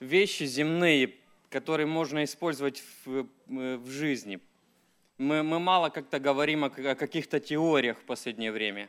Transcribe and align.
вещи 0.00 0.44
земные, 0.44 1.14
которые 1.48 1.86
можно 1.86 2.24
использовать 2.24 2.82
в, 3.04 3.26
в 3.46 3.88
жизни, 3.88 4.40
мы, 5.18 5.42
мы 5.42 5.58
мало 5.58 5.88
как-то 5.88 6.18
говорим 6.18 6.64
о, 6.64 6.66
о 6.66 6.94
каких-то 6.94 7.40
теориях 7.40 7.98
в 7.98 8.04
последнее 8.04 8.52
время. 8.52 8.88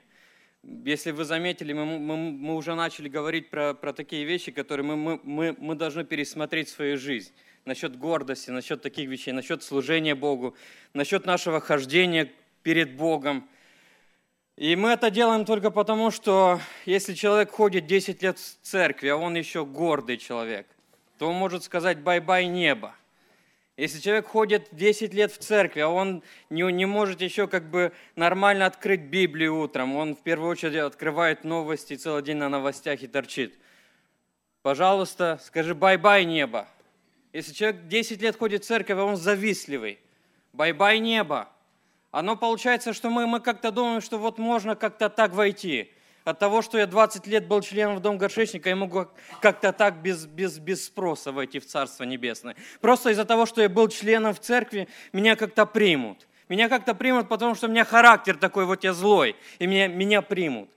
Если 0.63 1.11
вы 1.11 1.23
заметили, 1.23 1.73
мы, 1.73 1.85
мы, 1.85 2.17
мы 2.17 2.55
уже 2.55 2.75
начали 2.75 3.07
говорить 3.07 3.49
про, 3.49 3.73
про 3.73 3.93
такие 3.93 4.25
вещи, 4.25 4.51
которые 4.51 4.85
мы, 4.85 4.95
мы, 4.95 5.19
мы, 5.23 5.55
мы 5.57 5.75
должны 5.75 6.03
пересмотреть 6.03 6.69
свою 6.69 6.97
жизнь. 6.97 7.31
Насчет 7.65 7.97
гордости, 7.97 8.49
насчет 8.49 8.81
таких 8.81 9.09
вещей, 9.09 9.31
насчет 9.31 9.63
служения 9.63 10.15
Богу, 10.15 10.55
насчет 10.93 11.25
нашего 11.25 11.59
хождения 11.59 12.31
перед 12.63 12.95
Богом. 12.95 13.47
И 14.55 14.75
мы 14.75 14.89
это 14.89 15.11
делаем 15.11 15.45
только 15.45 15.69
потому, 15.69 16.09
что 16.09 16.59
если 16.85 17.13
человек 17.13 17.51
ходит 17.51 17.85
10 17.85 18.23
лет 18.23 18.39
в 18.39 18.57
церкви, 18.61 19.09
а 19.09 19.15
он 19.15 19.35
еще 19.35 19.65
гордый 19.65 20.17
человек, 20.17 20.67
то 21.17 21.29
он 21.29 21.35
может 21.35 21.63
сказать 21.63 21.99
«bye-bye 21.99 22.47
небо». 22.47 22.95
Если 23.77 23.99
человек 23.99 24.27
ходит 24.27 24.69
10 24.71 25.13
лет 25.13 25.31
в 25.31 25.37
церкви, 25.37 25.81
а 25.81 25.87
он 25.87 26.23
не, 26.49 26.63
не 26.73 26.87
может 26.87 27.21
еще 27.21 27.47
как 27.47 27.69
бы 27.69 27.93
нормально 28.15 28.65
открыть 28.65 29.01
Библию 29.01 29.59
утром, 29.59 29.95
он 29.95 30.15
в 30.15 30.19
первую 30.19 30.49
очередь 30.49 30.77
открывает 30.77 31.43
новости 31.43 31.95
целый 31.95 32.23
день 32.23 32.37
на 32.37 32.49
новостях 32.49 33.03
и 33.03 33.07
торчит. 33.07 33.53
Пожалуйста, 34.63 35.39
скажи 35.43 35.75
bye-bye 35.75 36.25
небо. 36.25 36.67
Если 37.33 37.53
человек 37.53 37.87
10 37.87 38.19
лет 38.19 38.35
ходит 38.35 38.63
в 38.63 38.67
церковь, 38.67 38.97
а 38.97 39.03
он 39.03 39.15
завистливый, 39.15 39.99
bye-bye 40.53 40.97
небо. 40.97 41.47
Оно 42.09 42.35
получается, 42.35 42.93
что 42.93 43.11
мы, 43.11 43.27
мы 43.27 43.39
как-то 43.39 43.69
думаем, 43.69 44.01
что 44.01 44.17
вот 44.17 44.39
можно 44.39 44.75
как-то 44.75 45.07
так 45.07 45.33
войти– 45.33 45.91
от 46.27 46.39
того, 46.39 46.61
что 46.61 46.77
я 46.77 46.87
20 46.87 47.25
лет 47.27 47.47
был 47.47 47.61
членом 47.61 47.95
в 47.95 48.01
Дом 48.01 48.17
горшечника, 48.17 48.69
я 48.69 48.75
могу 48.75 49.07
как-то 49.41 49.71
так 49.71 50.01
без, 50.01 50.25
без, 50.25 50.59
без 50.59 50.85
спроса 50.85 51.31
войти 51.31 51.59
в 51.59 51.65
Царство 51.65 52.03
Небесное. 52.03 52.55
Просто 52.81 53.11
из-за 53.11 53.23
того, 53.23 53.45
что 53.45 53.61
я 53.61 53.69
был 53.69 53.87
членом 53.87 54.33
в 54.33 54.39
церкви, 54.39 54.89
меня 55.13 55.35
как-то 55.35 55.65
примут. 55.65 56.27
Меня 56.49 56.69
как-то 56.69 56.93
примут, 56.93 57.29
потому 57.29 57.55
что 57.55 57.67
у 57.67 57.69
меня 57.69 57.85
характер 57.85 58.35
такой, 58.35 58.65
вот 58.65 58.83
я 58.83 58.93
злой, 58.93 59.35
и 59.59 59.67
меня, 59.67 59.87
меня 59.87 60.21
примут. 60.21 60.69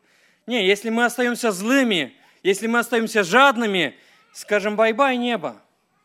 Не, 0.47 0.67
если 0.67 0.89
мы 0.91 1.05
остаемся 1.05 1.53
злыми, 1.53 2.15
если 2.43 2.67
мы 2.67 2.79
остаемся 2.79 3.23
жадными, 3.23 3.97
скажем 4.33 4.77
bye-bye 4.77 5.17
небо. 5.17 5.57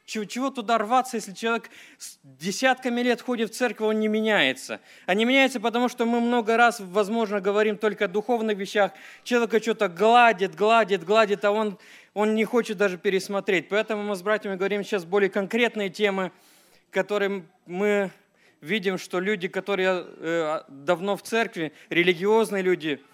Чего, 0.06 0.26
чего 0.26 0.50
туда 0.52 0.78
рваться, 0.78 1.18
если 1.18 1.34
человек 1.34 1.72
с 1.98 2.20
десятками 2.24 3.02
лет 3.02 3.22
ходит 3.22 3.52
в 3.52 3.56
церковь, 3.56 3.88
он 3.88 4.00
не 4.00 4.08
меняется. 4.08 4.80
А 5.08 5.16
не 5.16 5.26
меняется, 5.26 5.60
потому 5.60 5.90
что 5.90 6.06
мы 6.06 6.20
много 6.20 6.58
раз, 6.58 6.80
возможно, 6.80 7.42
говорим 7.42 7.76
только 7.76 8.06
о 8.06 8.08
духовных 8.08 8.56
вещах. 8.56 8.92
Человека 9.24 9.60
что-то 9.60 9.88
гладит, 9.88 10.54
гладит, 10.54 11.04
гладит, 11.04 11.44
а 11.44 11.52
он, 11.52 11.80
он 12.14 12.36
не 12.36 12.46
хочет 12.46 12.78
даже 12.78 13.00
пересмотреть. 13.00 13.68
Поэтому 13.68 14.04
мы 14.04 14.16
с 14.16 14.22
братьями 14.22 14.56
говорим 14.56 14.84
сейчас 14.84 15.06
более 15.06 15.32
конкретные 15.32 15.90
темы, 15.90 16.32
которые 16.92 17.44
мы 17.66 18.12
видим, 18.62 19.00
что 19.00 19.20
люди, 19.20 19.48
которые 19.48 20.06
э, 20.06 20.62
давно 20.68 21.18
в 21.18 21.24
церкви, 21.24 21.74
религиозные 21.90 22.62
люди– 22.62 23.02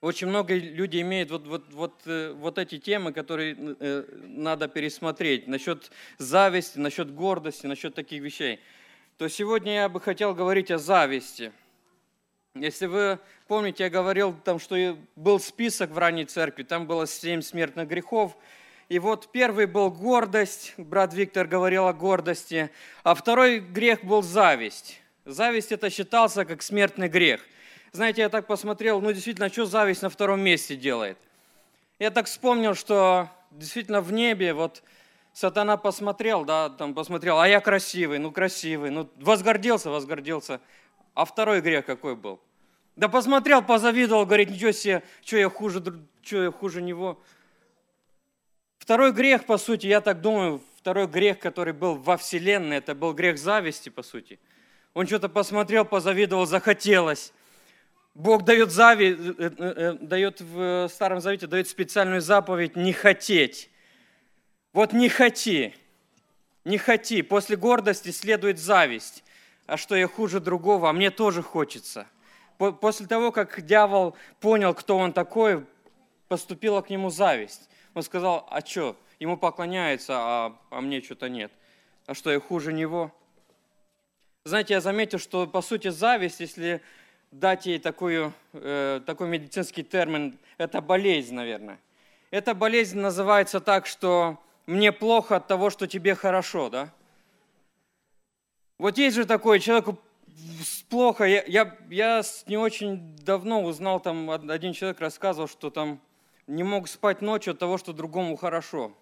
очень 0.00 0.28
много 0.28 0.54
людей 0.54 1.02
имеют 1.02 1.30
вот, 1.30 1.46
вот, 1.46 1.72
вот, 1.72 2.02
э, 2.06 2.32
вот 2.32 2.56
эти 2.58 2.78
темы, 2.78 3.12
которые 3.12 3.54
э, 3.58 4.04
надо 4.22 4.66
пересмотреть. 4.66 5.46
Насчет 5.46 5.90
зависти, 6.16 6.78
насчет 6.78 7.14
гордости, 7.14 7.66
насчет 7.66 7.94
таких 7.94 8.22
вещей. 8.22 8.60
То 9.18 9.28
сегодня 9.28 9.74
я 9.74 9.88
бы 9.90 10.00
хотел 10.00 10.34
говорить 10.34 10.70
о 10.70 10.78
зависти. 10.78 11.52
Если 12.54 12.86
вы 12.86 13.18
помните, 13.46 13.84
я 13.84 13.90
говорил 13.90 14.34
там, 14.42 14.58
что 14.58 14.96
был 15.16 15.38
список 15.38 15.90
в 15.90 15.98
ранней 15.98 16.24
церкви, 16.24 16.62
там 16.62 16.86
было 16.86 17.06
семь 17.06 17.42
смертных 17.42 17.86
грехов. 17.86 18.36
И 18.88 18.98
вот 18.98 19.30
первый 19.30 19.66
был 19.66 19.90
гордость, 19.90 20.72
брат 20.78 21.12
Виктор 21.12 21.46
говорил 21.46 21.86
о 21.86 21.92
гордости, 21.92 22.70
а 23.04 23.14
второй 23.14 23.60
грех 23.60 24.02
был 24.02 24.22
зависть. 24.22 25.00
Зависть 25.26 25.70
это 25.72 25.90
считался 25.90 26.46
как 26.46 26.62
смертный 26.62 27.08
грех– 27.08 27.42
знаете, 27.92 28.22
я 28.22 28.28
так 28.28 28.46
посмотрел, 28.46 29.00
ну 29.00 29.12
действительно, 29.12 29.48
что 29.48 29.66
зависть 29.66 30.02
на 30.02 30.10
втором 30.10 30.40
месте 30.40 30.76
делает? 30.76 31.18
Я 31.98 32.10
так 32.10 32.26
вспомнил, 32.26 32.74
что 32.74 33.28
действительно 33.50 34.00
в 34.00 34.12
небе 34.12 34.54
вот 34.54 34.82
сатана 35.32 35.76
посмотрел, 35.76 36.44
да, 36.44 36.70
там 36.70 36.94
посмотрел, 36.94 37.40
а 37.40 37.48
я 37.48 37.60
красивый, 37.60 38.18
ну 38.18 38.30
красивый, 38.30 38.90
ну 38.90 39.08
возгордился, 39.16 39.90
возгордился. 39.90 40.60
А 41.14 41.24
второй 41.24 41.60
грех 41.60 41.84
какой 41.86 42.14
был? 42.14 42.40
Да 42.96 43.08
посмотрел, 43.08 43.62
позавидовал, 43.62 44.24
говорит, 44.24 44.50
ничего 44.50 44.72
себе, 44.72 45.02
что 45.24 45.36
я 45.36 45.48
хуже, 45.48 45.82
что 46.22 46.42
я 46.44 46.52
хуже 46.52 46.82
него. 46.82 47.20
Второй 48.78 49.12
грех, 49.12 49.46
по 49.46 49.58
сути, 49.58 49.86
я 49.86 50.00
так 50.00 50.20
думаю, 50.20 50.62
второй 50.76 51.06
грех, 51.06 51.38
который 51.38 51.72
был 51.72 51.96
во 51.96 52.16
Вселенной, 52.16 52.78
это 52.78 52.94
был 52.94 53.12
грех 53.14 53.38
зависти, 53.38 53.88
по 53.88 54.02
сути. 54.02 54.38
Он 54.94 55.06
что-то 55.06 55.28
посмотрел, 55.28 55.84
позавидовал, 55.84 56.46
захотелось. 56.46 57.32
Бог 58.20 58.44
дает, 58.44 58.70
зави, 58.70 59.16
э, 59.18 59.34
э, 59.38 59.50
э, 59.58 59.92
дает 59.94 60.42
в 60.42 60.88
Старом 60.88 61.22
Завете 61.22 61.46
дает 61.46 61.68
специальную 61.68 62.20
заповедь 62.20 62.76
не 62.76 62.92
хотеть. 62.92 63.70
Вот 64.74 64.92
не 64.92 65.08
хоти, 65.08 65.74
не 66.66 66.76
хоти. 66.76 67.22
После 67.22 67.56
гордости 67.56 68.10
следует 68.10 68.58
зависть. 68.58 69.24
А 69.66 69.78
что 69.78 69.96
я 69.96 70.06
хуже 70.06 70.38
другого, 70.38 70.90
а 70.90 70.92
мне 70.92 71.10
тоже 71.10 71.42
хочется. 71.42 72.06
После 72.58 73.06
того, 73.06 73.32
как 73.32 73.64
дьявол 73.64 74.14
понял, 74.40 74.74
кто 74.74 74.98
он 74.98 75.14
такой, 75.14 75.64
поступила 76.28 76.82
к 76.82 76.90
нему 76.90 77.08
зависть. 77.08 77.70
Он 77.94 78.02
сказал, 78.02 78.46
а 78.50 78.60
что, 78.60 78.96
ему 79.18 79.38
поклоняются, 79.38 80.12
а, 80.14 80.56
а 80.68 80.80
мне 80.82 81.00
что-то 81.00 81.30
нет. 81.30 81.52
А 82.04 82.12
что, 82.12 82.30
я 82.30 82.38
хуже 82.38 82.74
него? 82.74 83.14
Знаете, 84.44 84.74
я 84.74 84.82
заметил, 84.82 85.18
что 85.18 85.46
по 85.46 85.62
сути 85.62 85.88
зависть, 85.88 86.40
если 86.40 86.82
дать 87.30 87.66
ей 87.66 87.78
такую, 87.78 88.32
э, 88.52 89.00
такой 89.06 89.28
медицинский 89.28 89.82
термин, 89.82 90.38
это 90.58 90.80
болезнь, 90.80 91.34
наверное. 91.34 91.78
Эта 92.30 92.54
болезнь 92.54 92.98
называется 92.98 93.60
так, 93.60 93.86
что 93.86 94.38
мне 94.66 94.92
плохо 94.92 95.36
от 95.36 95.46
того, 95.46 95.70
что 95.70 95.86
тебе 95.86 96.14
хорошо, 96.14 96.70
да? 96.70 96.92
Вот 98.78 98.98
есть 98.98 99.16
же 99.16 99.26
такой, 99.26 99.60
человеку 99.60 99.98
плохо, 100.88 101.24
я, 101.24 101.44
я, 101.46 101.76
я 101.90 102.22
не 102.46 102.56
очень 102.56 103.16
давно 103.16 103.62
узнал, 103.62 104.00
там 104.00 104.30
один 104.30 104.72
человек 104.72 105.00
рассказывал, 105.00 105.48
что 105.48 105.70
там 105.70 106.00
не 106.46 106.62
мог 106.62 106.88
спать 106.88 107.22
ночью 107.22 107.52
от 107.52 107.58
того, 107.58 107.78
что 107.78 107.92
другому 107.92 108.36
хорошо. 108.36 108.92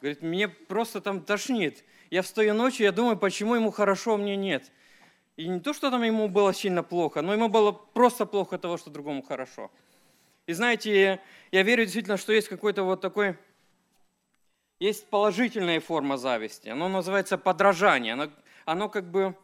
Говорит, 0.00 0.22
мне 0.22 0.48
просто 0.48 1.00
там 1.00 1.20
тошнит. 1.20 1.84
Я 2.10 2.22
встаю 2.22 2.54
ночью, 2.54 2.84
я 2.84 2.92
думаю, 2.92 3.16
почему 3.16 3.54
ему 3.54 3.70
хорошо, 3.70 4.14
а 4.14 4.16
мне 4.18 4.36
нет. 4.36 4.70
И 5.36 5.48
не 5.48 5.60
то, 5.60 5.72
что 5.72 5.90
там 5.90 6.02
ему 6.02 6.28
было 6.28 6.52
сильно 6.52 6.82
плохо, 6.82 7.22
но 7.22 7.32
ему 7.32 7.48
было 7.48 7.72
просто 7.72 8.26
плохо 8.26 8.58
того, 8.58 8.76
что 8.76 8.90
другому 8.90 9.22
хорошо. 9.22 9.70
И 10.46 10.52
знаете, 10.52 11.20
я 11.52 11.62
верю 11.62 11.84
действительно, 11.84 12.16
что 12.16 12.32
есть 12.32 12.48
какой-то 12.48 12.82
вот 12.82 13.00
такой, 13.00 13.36
есть 14.80 15.06
положительная 15.08 15.80
форма 15.80 16.16
зависти. 16.16 16.68
Оно 16.68 16.88
называется 16.88 17.38
подражание. 17.38 18.14
Оно, 18.14 18.30
оно 18.64 18.88
как 18.88 19.10
бы 19.10 19.36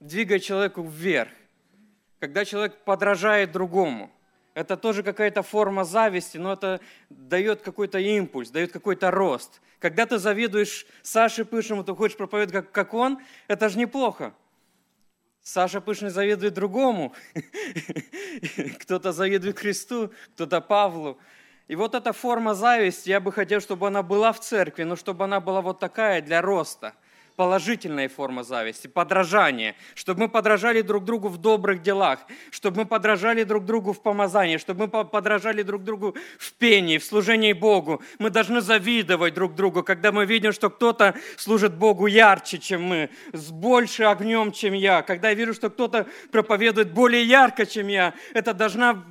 двигает 0.00 0.42
человеку 0.42 0.82
вверх. 0.82 1.30
Когда 2.18 2.44
человек 2.44 2.82
подражает 2.84 3.52
другому. 3.52 4.10
Это 4.54 4.78
тоже 4.78 5.02
какая-то 5.02 5.42
форма 5.42 5.84
зависти, 5.84 6.38
но 6.38 6.54
это 6.54 6.80
дает 7.10 7.60
какой-то 7.60 7.98
импульс, 7.98 8.48
дает 8.48 8.72
какой-то 8.72 9.10
рост. 9.10 9.60
Когда 9.80 10.06
ты 10.06 10.16
завидуешь 10.16 10.86
Саше 11.02 11.44
Пышему, 11.44 11.84
ты 11.84 11.94
хочешь 11.94 12.16
проповедовать 12.16 12.64
как, 12.64 12.72
как 12.72 12.94
он, 12.94 13.18
это 13.48 13.68
же 13.68 13.78
неплохо. 13.78 14.32
Саша 15.46 15.80
Пышный 15.80 16.10
завидует 16.10 16.54
другому, 16.54 17.14
кто-то 18.80 19.12
завидует 19.12 19.56
Христу, 19.56 20.10
кто-то 20.34 20.60
Павлу. 20.60 21.20
И 21.68 21.76
вот 21.76 21.94
эта 21.94 22.12
форма 22.12 22.54
зависти, 22.54 23.10
я 23.10 23.20
бы 23.20 23.30
хотел, 23.30 23.60
чтобы 23.60 23.86
она 23.86 24.02
была 24.02 24.32
в 24.32 24.40
церкви, 24.40 24.82
но 24.82 24.96
чтобы 24.96 25.22
она 25.22 25.38
была 25.38 25.60
вот 25.60 25.78
такая 25.78 26.20
для 26.20 26.42
роста– 26.42 26.94
положительная 27.36 28.08
форма 28.08 28.42
зависти, 28.42 28.86
подражание, 28.86 29.74
чтобы 29.94 30.22
мы 30.22 30.28
подражали 30.28 30.80
друг 30.80 31.04
другу 31.04 31.28
в 31.28 31.38
добрых 31.38 31.82
делах, 31.82 32.20
чтобы 32.50 32.78
мы 32.78 32.86
подражали 32.86 33.44
друг 33.44 33.64
другу 33.64 33.92
в 33.92 34.02
помазании, 34.02 34.56
чтобы 34.56 34.86
мы 34.86 35.04
подражали 35.04 35.62
друг 35.62 35.84
другу 35.84 36.16
в 36.38 36.52
пении, 36.54 36.98
в 36.98 37.04
служении 37.04 37.52
Богу. 37.52 38.02
Мы 38.18 38.30
должны 38.30 38.60
завидовать 38.60 39.34
друг 39.34 39.54
другу, 39.54 39.82
когда 39.82 40.12
мы 40.12 40.24
видим, 40.24 40.52
что 40.52 40.70
кто-то 40.70 41.14
служит 41.36 41.74
Богу 41.74 42.06
ярче, 42.06 42.58
чем 42.58 42.82
мы, 42.82 43.10
с 43.32 43.50
больше 43.50 44.04
огнем, 44.04 44.50
чем 44.52 44.72
я. 44.72 45.02
Когда 45.02 45.28
я 45.28 45.34
вижу, 45.34 45.52
что 45.52 45.70
кто-то 45.70 46.06
проповедует 46.32 46.92
более 46.92 47.24
ярко, 47.24 47.66
чем 47.66 47.88
я, 47.88 48.14
это 48.32 48.54
должна 48.54 49.04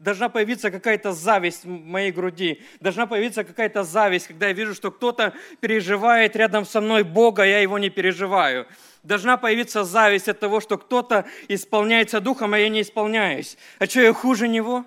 должна 0.00 0.28
появиться 0.28 0.70
какая-то 0.70 1.12
зависть 1.12 1.64
в 1.64 1.68
моей 1.68 2.10
груди, 2.10 2.62
должна 2.80 3.06
появиться 3.06 3.44
какая-то 3.44 3.84
зависть, 3.84 4.28
когда 4.28 4.48
я 4.48 4.52
вижу, 4.52 4.74
что 4.74 4.90
кто-то 4.90 5.34
переживает 5.60 6.36
рядом 6.36 6.64
со 6.64 6.80
мной 6.80 7.02
Бога, 7.02 7.44
я 7.44 7.60
его 7.60 7.78
не 7.78 7.90
переживаю. 7.90 8.66
Должна 9.02 9.36
появиться 9.36 9.84
зависть 9.84 10.28
от 10.28 10.40
того, 10.40 10.60
что 10.60 10.78
кто-то 10.78 11.26
исполняется 11.48 12.20
духом, 12.20 12.54
а 12.54 12.58
я 12.58 12.68
не 12.68 12.82
исполняюсь. 12.82 13.58
А 13.78 13.86
что, 13.86 14.00
я 14.00 14.12
хуже 14.12 14.48
него? 14.48 14.86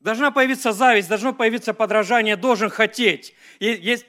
Должна 0.00 0.30
появиться 0.30 0.72
зависть, 0.72 1.08
должно 1.08 1.32
появиться 1.32 1.74
подражание, 1.74 2.36
должен 2.36 2.70
хотеть. 2.70 3.34
Есть... 3.60 4.06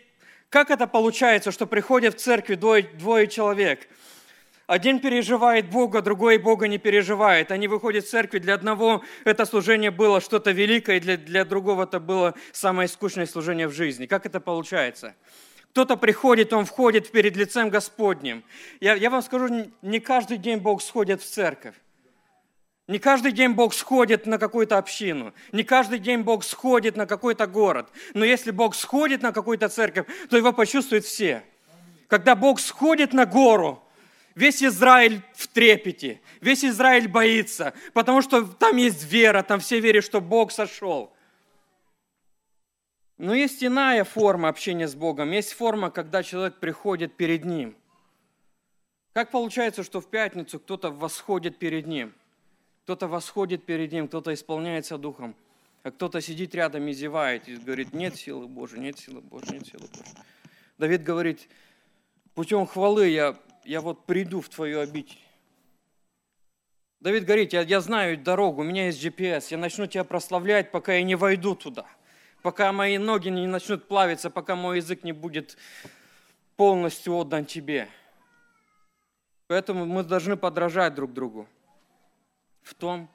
Как 0.49 0.69
это 0.69 0.85
получается, 0.85 1.51
что 1.51 1.65
приходят 1.65 2.15
в 2.15 2.19
церкви 2.19 2.55
двое, 2.55 2.83
двое 2.83 3.27
человек– 3.27 3.87
один 4.65 4.99
переживает 4.99 5.69
Бога, 5.69 6.01
другой 6.01 6.37
Бога 6.37 6.67
не 6.67 6.77
переживает. 6.77 7.51
Они 7.51 7.67
выходят 7.67 8.05
в 8.05 8.09
церкви, 8.09 8.39
для 8.39 8.53
одного 8.53 9.03
это 9.25 9.45
служение 9.45 9.91
было 9.91 10.21
что-то 10.21 10.51
великое, 10.51 10.99
для, 11.01 11.17
для 11.17 11.43
другого 11.43 11.83
это 11.83 11.99
было 11.99 12.33
самое 12.53 12.87
скучное 12.87 13.25
служение 13.25 13.67
в 13.67 13.73
жизни. 13.73 14.05
Как 14.05 14.25
это 14.25 14.39
получается? 14.39 15.15
Кто-то 15.71 15.97
приходит, 15.97 16.53
он 16.53 16.65
входит 16.65 17.11
перед 17.11 17.35
лицем 17.35 17.69
Господним. 17.69 18.43
Я, 18.79 18.93
я 18.93 19.09
вам 19.09 19.21
скажу, 19.21 19.71
не 19.81 19.99
каждый 19.99 20.37
день 20.37 20.59
Бог 20.59 20.81
сходит 20.81 21.21
в 21.21 21.25
церковь. 21.25 21.75
Не 22.87 22.99
каждый 22.99 23.31
день 23.31 23.51
Бог 23.51 23.73
сходит 23.73 24.25
на 24.25 24.37
какую-то 24.37 24.77
общину, 24.77 25.33
не 25.53 25.63
каждый 25.63 25.99
день 25.99 26.21
Бог 26.21 26.43
сходит 26.43 26.97
на 26.97 27.05
какой-то 27.05 27.47
город. 27.47 27.89
Но 28.13 28.25
если 28.25 28.51
Бог 28.51 28.75
сходит 28.75 29.21
на 29.21 29.31
какую-то 29.31 29.69
церковь, 29.69 30.05
то 30.29 30.37
его 30.37 30.53
почувствуют 30.53 31.05
все. 31.05 31.43
Когда 32.07 32.35
Бог 32.35 32.59
сходит 32.59 33.13
на 33.13 33.25
гору, 33.25 33.82
Весь 34.35 34.63
Израиль 34.63 35.21
в 35.33 35.47
трепете, 35.47 36.19
весь 36.41 36.65
Израиль 36.65 37.07
боится, 37.07 37.73
потому 37.93 38.21
что 38.21 38.43
там 38.45 38.77
есть 38.77 39.03
вера, 39.03 39.43
там 39.43 39.59
все 39.59 39.79
верят, 39.79 40.03
что 40.03 40.21
Бог 40.21 40.51
сошел. 40.51 41.13
Но 43.17 43.35
есть 43.35 43.63
иная 43.63 44.03
форма 44.03 44.49
общения 44.49 44.87
с 44.87 44.95
Богом, 44.95 45.31
есть 45.31 45.53
форма, 45.53 45.91
когда 45.91 46.23
человек 46.23 46.59
приходит 46.59 47.15
перед 47.15 47.45
Ним. 47.45 47.75
Как 49.13 49.29
получается, 49.29 49.83
что 49.83 50.01
в 50.01 50.09
пятницу 50.09 50.59
кто-то 50.59 50.89
восходит 50.89 51.59
перед 51.59 51.85
Ним, 51.85 52.13
кто-то 52.83 53.07
восходит 53.07 53.63
перед 53.63 53.91
Ним, 53.91 54.07
кто-то 54.07 54.33
исполняется 54.33 54.97
Духом, 54.97 55.35
а 55.83 55.91
кто-то 55.91 56.21
сидит 56.21 56.55
рядом 56.55 56.87
и 56.87 56.93
зевает 56.93 57.47
и 57.47 57.55
говорит, 57.55 57.93
нет 57.93 58.15
силы 58.15 58.47
Божьей, 58.47 58.79
нет 58.79 58.97
силы 58.97 59.21
Божьей, 59.21 59.59
нет 59.59 59.67
силы 59.67 59.87
Божьей. 59.87 60.15
Давид 60.79 61.03
говорит, 61.03 61.47
путем 62.33 62.65
хвалы 62.65 63.09
я 63.09 63.37
я 63.65 63.81
вот 63.81 64.05
приду 64.05 64.41
в 64.41 64.49
твою 64.49 64.79
обитель. 64.79 65.19
Давид 66.99 67.25
говорит, 67.25 67.51
я, 67.51 67.61
я 67.61 67.81
знаю 67.81 68.17
дорогу, 68.17 68.61
у 68.61 68.63
меня 68.63 68.85
есть 68.85 69.03
GPS, 69.03 69.47
я 69.49 69.57
начну 69.57 69.87
тебя 69.87 70.03
прославлять, 70.05 70.71
пока 70.71 70.93
я 70.93 71.03
не 71.03 71.15
войду 71.15 71.53
туда, 71.53 71.85
пока 72.41 72.71
мои 72.71 72.97
ноги 72.97 73.27
не 73.27 73.45
начнут 73.45 73.87
плавиться, 73.87 74.29
пока 74.29 74.55
мой 74.55 74.77
язык 74.77 75.03
не 75.03 75.11
будет 75.11 75.57
полностью 76.55 77.15
отдан 77.15 77.45
тебе. 77.45 77.89
Поэтому 79.47 79.85
мы 79.85 80.03
должны 80.03 80.37
подражать 80.37 80.95
друг 80.95 81.11
другу 81.11 81.47
в 82.61 82.73
том, 82.73 83.09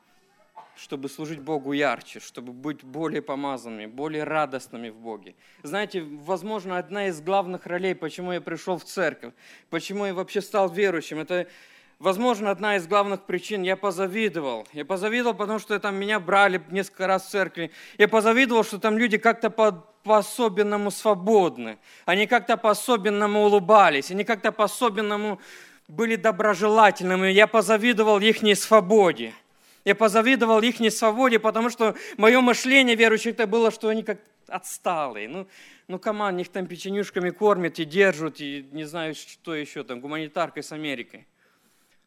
чтобы 0.78 1.08
служить 1.08 1.40
Богу 1.40 1.72
ярче, 1.72 2.20
чтобы 2.20 2.52
быть 2.52 2.84
более 2.84 3.20
помазанными, 3.20 3.86
более 3.86 4.24
радостными 4.24 4.90
в 4.90 4.96
Боге. 4.96 5.34
Знаете, 5.62 6.02
возможно, 6.02 6.78
одна 6.78 7.08
из 7.08 7.20
главных 7.20 7.66
ролей, 7.66 7.94
почему 7.94 8.32
я 8.32 8.40
пришел 8.40 8.78
в 8.78 8.84
церковь, 8.84 9.32
почему 9.70 10.06
я 10.06 10.14
вообще 10.14 10.40
стал 10.40 10.70
верующим, 10.70 11.18
это, 11.18 11.48
возможно, 11.98 12.50
одна 12.50 12.76
из 12.76 12.86
главных 12.86 13.24
причин, 13.24 13.62
я 13.62 13.76
позавидовал. 13.76 14.68
Я 14.72 14.84
позавидовал, 14.84 15.34
потому 15.34 15.58
что 15.58 15.78
там 15.80 15.96
меня 15.96 16.20
брали 16.20 16.62
несколько 16.70 17.08
раз 17.08 17.26
в 17.26 17.30
церкви. 17.30 17.72
Я 17.98 18.06
позавидовал, 18.06 18.62
что 18.62 18.78
там 18.78 18.98
люди 18.98 19.18
как-то 19.18 19.50
по, 19.50 19.72
по-особенному 20.04 20.92
свободны. 20.92 21.78
Они 22.04 22.28
как-то 22.28 22.56
по-особенному 22.56 23.42
улыбались, 23.42 24.12
они 24.12 24.22
как-то 24.22 24.52
по-особенному 24.52 25.40
были 25.88 26.14
доброжелательными. 26.16 27.28
Я 27.28 27.48
позавидовал 27.48 28.20
их 28.20 28.42
свободе. 28.56 29.32
Я 29.88 29.94
позавидовал 29.94 30.60
их 30.60 30.80
несвободе, 30.80 31.38
потому 31.38 31.70
что 31.70 31.96
мое 32.18 32.42
мышление 32.42 32.94
верующих-то 32.94 33.46
было, 33.46 33.70
что 33.70 33.88
они 33.88 34.02
как 34.02 34.18
отсталые. 34.46 35.28
Ну, 35.30 35.48
ну, 35.86 35.98
команд, 35.98 36.36
них 36.36 36.50
там 36.50 36.66
печенюшками 36.66 37.30
кормят 37.30 37.78
и 37.78 37.86
держат, 37.86 38.38
и 38.38 38.68
не 38.70 38.84
знаю, 38.84 39.14
что 39.14 39.54
еще 39.54 39.84
там, 39.84 40.00
гуманитаркой 40.00 40.62
с 40.62 40.72
Америкой. 40.72 41.26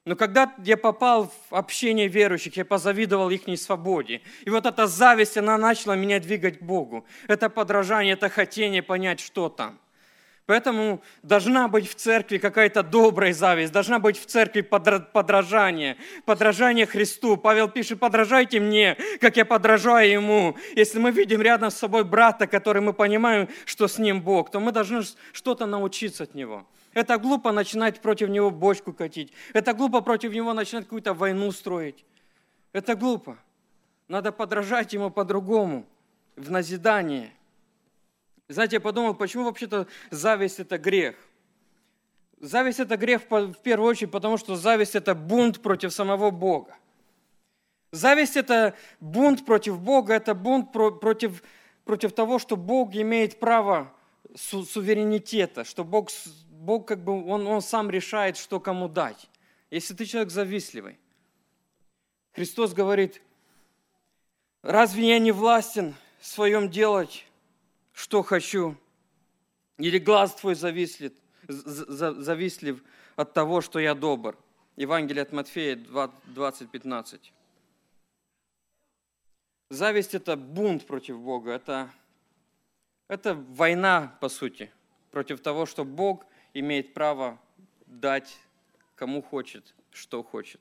Но 0.06 0.16
когда 0.16 0.54
я 0.63 0.78
попал 0.78 1.33
в 1.50 1.56
общение 1.56 2.07
верующих, 2.07 2.56
я 2.56 2.66
позавидовал 2.66 3.31
их 3.31 3.47
свободе. 3.57 4.21
И 4.45 4.52
вот 4.52 4.68
эта 4.68 4.85
зависть, 4.85 5.38
она 5.38 5.57
начала 5.57 5.95
меня 5.95 6.19
двигать 6.19 6.59
к 6.59 6.61
Богу. 6.61 7.07
Это 7.28 7.50
подражание, 7.50 8.14
это 8.14 8.30
хотение 8.30 8.83
понять, 8.83 9.19
что 9.19 9.50
там– 9.50 9.80
Поэтому 10.48 11.02
должна 11.21 11.68
быть 11.68 11.88
в 11.88 11.95
церкви 11.95 12.38
какая-то 12.38 12.83
добрая 12.83 13.31
зависть, 13.31 13.71
должна 13.71 14.00
быть 14.00 14.19
в 14.19 14.26
церкви 14.26 14.62
подражание, 14.62 15.98
подражание 16.26 16.86
Христу. 16.86 17.38
Павел 17.38 17.69
пишет, 17.69 18.00
подражайте 18.00 18.60
мне, 18.60 18.98
как 19.19 19.38
я 19.38 19.45
подражаю 19.45 20.12
Ему. 20.12 20.57
Если 20.76 21.00
мы 21.00 21.12
видим 21.12 21.42
рядом 21.42 21.69
с 21.69 21.76
собой 21.76 22.04
брата, 22.04 22.48
который 22.48 22.81
мы 22.81 22.94
понимаем, 22.94 23.50
что 23.66 23.88
с 23.88 24.00
ним 24.00 24.21
Бог, 24.21 24.50
то 24.50 24.60
мы 24.60 24.71
должны 24.71 25.04
что-то 25.31 25.66
научиться 25.68 26.24
от 26.24 26.33
Него. 26.33 26.66
Это 26.94 27.18
глупо 27.18 27.52
начинать 27.52 28.02
против 28.02 28.30
Него 28.30 28.50
бочку 28.50 28.94
катить. 28.94 29.31
Это 29.54 29.74
глупо 29.74 30.02
против 30.02 30.33
Него 30.33 30.54
начинать 30.54 30.86
какую-то 30.86 31.14
войну 31.14 31.52
строить. 31.52 32.04
Это 32.74 32.95
глупо. 32.95 33.38
Надо 34.07 34.31
подражать 34.31 34.92
Ему 34.94 35.12
по-другому, 35.12 35.86
в 36.36 36.50
назидание– 36.50 37.31
знаете, 38.51 38.77
я 38.77 38.81
подумал, 38.81 39.13
почему 39.13 39.45
вообще-то 39.45 39.87
зависть– 40.09 40.59
это 40.59 40.77
грех? 40.77 41.15
Зависть– 42.39 42.79
это 42.81 42.97
грех 42.97 43.21
в 43.29 43.55
первую 43.55 43.89
очередь, 43.89 44.11
потому 44.11 44.37
что 44.37 44.55
зависть– 44.55 44.95
это 44.95 45.15
бунт 45.15 45.61
против 45.61 45.93
самого 45.93 46.31
Бога. 46.31 46.75
Зависть– 47.91 48.35
это 48.37 48.75
бунт 48.99 49.45
против 49.45 49.79
Бога, 49.79 50.13
это 50.13 50.33
бунт 50.33 50.71
против, 50.71 51.43
против 51.85 52.13
того, 52.13 52.39
что 52.39 52.57
Бог 52.57 52.95
имеет 52.95 53.39
право 53.39 53.93
су 54.35 54.63
суверенитета, 54.63 55.63
что 55.63 55.83
Бог, 55.83 56.09
Бог 56.49 56.87
как 56.87 57.03
бы, 57.03 57.25
он, 57.25 57.47
он 57.47 57.61
сам 57.61 57.89
решает, 57.89 58.37
что 58.37 58.59
кому 58.59 58.87
дать. 58.87 59.29
Если 59.69 59.93
ты 59.93 60.05
человек 60.05 60.31
завистливый. 60.31 60.97
Христос 62.33 62.73
говорит, 62.73 63.21
разве 64.61 65.09
я 65.09 65.19
не 65.19 65.31
властен 65.31 65.95
в 66.19 66.27
своем 66.27 66.69
делать 66.69 67.25
что 67.94 68.24
хочу. 68.24 68.76
Или 69.78 69.98
глаз 69.98 70.36
твой 70.36 70.56
завислит, 70.56 71.18
завистлив 71.48 72.83
от 73.16 73.33
того, 73.33 73.62
что 73.62 73.80
я 73.80 73.95
добр. 73.95 74.38
Евангелие 74.76 75.24
от 75.24 75.31
Матфея 75.31 75.76
20:15. 75.76 77.31
Зависть– 79.69 80.14
это 80.16 80.36
бунт 80.36 80.86
против 80.86 81.18
Бога, 81.19 81.52
это, 81.52 81.90
это 83.07 83.36
война, 83.36 84.18
по 84.19 84.28
сути, 84.28 84.69
против 85.12 85.42
того, 85.42 85.66
что 85.66 85.86
Бог 85.86 86.26
имеет 86.54 86.94
право 86.94 87.40
дать 87.86 88.38
кому 88.95 89.21
хочет, 89.21 89.74
что 89.92 90.24
хочет. 90.24 90.60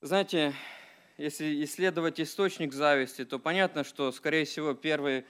Знаете, 0.00 0.54
если 1.20 1.64
исследовать 1.64 2.18
источник 2.18 2.72
зависти, 2.72 3.26
то 3.26 3.38
понятно, 3.38 3.84
что, 3.84 4.10
скорее 4.10 4.46
всего, 4.46 4.72
первый, 4.72 5.26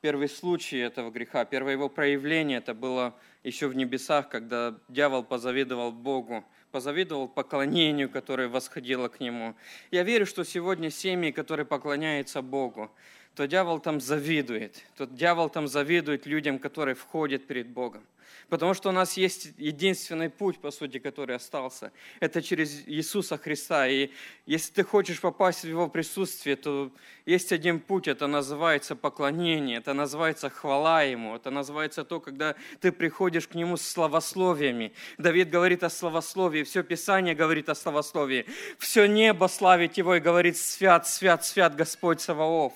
первый 0.00 0.28
случай 0.28 0.78
этого 0.78 1.10
греха, 1.10 1.44
первое 1.44 1.72
его 1.72 1.88
проявление, 1.88 2.58
это 2.58 2.74
было 2.74 3.14
еще 3.42 3.66
в 3.66 3.74
небесах, 3.74 4.28
когда 4.28 4.78
дьявол 4.88 5.24
позавидовал 5.24 5.90
Богу, 5.90 6.44
позавидовал 6.70 7.26
поклонению, 7.26 8.08
которое 8.08 8.46
восходило 8.46 9.08
к 9.08 9.18
нему. 9.18 9.56
Я 9.90 10.04
верю, 10.04 10.26
что 10.26 10.44
сегодня 10.44 10.90
семьи, 10.90 11.32
которые 11.32 11.66
поклоняются 11.66 12.40
Богу, 12.40 12.92
то 13.34 13.46
дьявол 13.46 13.80
там 13.80 14.00
завидует. 14.00 14.84
То 14.96 15.06
дьявол 15.06 15.48
там 15.48 15.68
завидует 15.68 16.26
людям, 16.26 16.58
которые 16.58 16.94
входят 16.94 17.46
перед 17.46 17.68
Богом. 17.68 18.04
Потому 18.48 18.74
что 18.74 18.90
у 18.90 18.92
нас 18.92 19.16
есть 19.16 19.52
единственный 19.56 20.28
путь, 20.28 20.58
по 20.58 20.70
сути, 20.70 20.98
который 20.98 21.36
остался. 21.36 21.90
Это 22.20 22.42
через 22.42 22.86
Иисуса 22.86 23.38
Христа. 23.38 23.88
И 23.88 24.10
если 24.44 24.72
ты 24.74 24.84
хочешь 24.84 25.22
попасть 25.22 25.62
в 25.62 25.68
Его 25.68 25.88
присутствие, 25.88 26.56
то 26.56 26.90
есть 27.24 27.50
один 27.52 27.80
путь, 27.80 28.08
это 28.08 28.26
называется 28.26 28.94
поклонение, 28.94 29.78
это 29.78 29.94
называется 29.94 30.50
хвала 30.50 31.02
Ему, 31.02 31.36
это 31.36 31.50
называется 31.50 32.04
то, 32.04 32.20
когда 32.20 32.54
ты 32.80 32.92
приходишь 32.92 33.48
к 33.48 33.54
Нему 33.54 33.78
с 33.78 33.82
словословиями. 33.88 34.92
Давид 35.16 35.48
говорит 35.48 35.82
о 35.82 35.88
словословии, 35.88 36.62
все 36.64 36.82
Писание 36.82 37.34
говорит 37.34 37.70
о 37.70 37.74
словословии. 37.74 38.44
Все 38.78 39.06
небо 39.06 39.46
славит 39.46 39.96
Его 39.96 40.16
и 40.16 40.20
говорит 40.20 40.58
«Свят, 40.58 41.08
свят, 41.08 41.42
свят 41.44 41.74
Господь 41.74 42.20
Саваоф». 42.20 42.74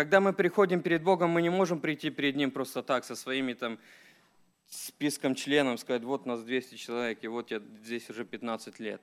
Когда 0.00 0.18
мы 0.18 0.32
приходим 0.32 0.80
перед 0.80 1.02
Богом, 1.02 1.28
мы 1.28 1.42
не 1.42 1.50
можем 1.50 1.78
прийти 1.78 2.08
перед 2.08 2.34
Ним 2.34 2.50
просто 2.50 2.82
так, 2.82 3.04
со 3.04 3.14
своими 3.14 3.52
там 3.52 3.78
списком 4.66 5.34
членов, 5.34 5.78
сказать, 5.78 6.04
вот 6.04 6.24
нас 6.24 6.42
200 6.42 6.76
человек, 6.76 7.22
и 7.22 7.28
вот 7.28 7.50
я 7.50 7.60
здесь 7.84 8.08
уже 8.08 8.24
15 8.24 8.80
лет. 8.80 9.02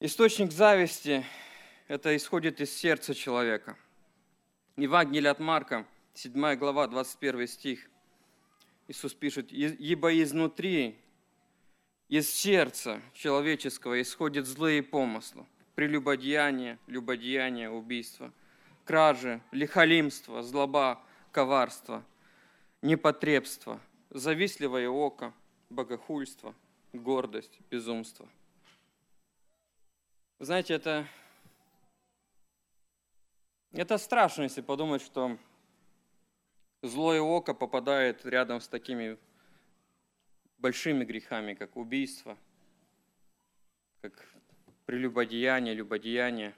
Источник 0.00 0.50
зависти– 0.50 1.24
это 1.86 2.16
исходит 2.16 2.60
из 2.60 2.76
сердца 2.76 3.14
человека. 3.14 3.78
Евангелие 4.76 5.30
от 5.30 5.38
Марка, 5.38 5.86
7 6.14 6.56
глава, 6.56 6.88
21 6.88 7.46
стих. 7.46 7.88
Иисус 8.88 9.14
пишет, 9.14 9.52
«Ибо 9.52 10.20
изнутри, 10.20 10.98
из 12.08 12.28
сердца 12.28 13.00
человеческого 13.14 14.02
исходят 14.02 14.46
злые 14.46 14.82
помыслы, 14.82 15.46
прелюбодеяние, 15.76 16.78
любодеяние, 16.86 17.70
убийство, 17.70 18.32
кражи, 18.84 19.42
лихолимство, 19.52 20.42
злоба, 20.42 21.02
коварство, 21.30 22.02
непотребство, 22.80 23.78
завистливое 24.08 24.88
око, 24.88 25.34
богохульство, 25.68 26.54
гордость, 26.94 27.60
безумство. 27.70 28.26
Знаете, 30.38 30.74
это, 30.74 31.06
это 33.72 33.98
страшно, 33.98 34.44
если 34.44 34.62
подумать, 34.62 35.02
что 35.02 35.36
злое 36.82 37.20
око 37.20 37.52
попадает 37.52 38.24
рядом 38.24 38.62
с 38.62 38.68
такими 38.68 39.18
большими 40.56 41.04
грехами, 41.04 41.52
как 41.52 41.76
убийство, 41.76 42.38
как 44.00 44.26
прелюбодеяние, 44.86 45.74
любодеяние. 45.74 46.54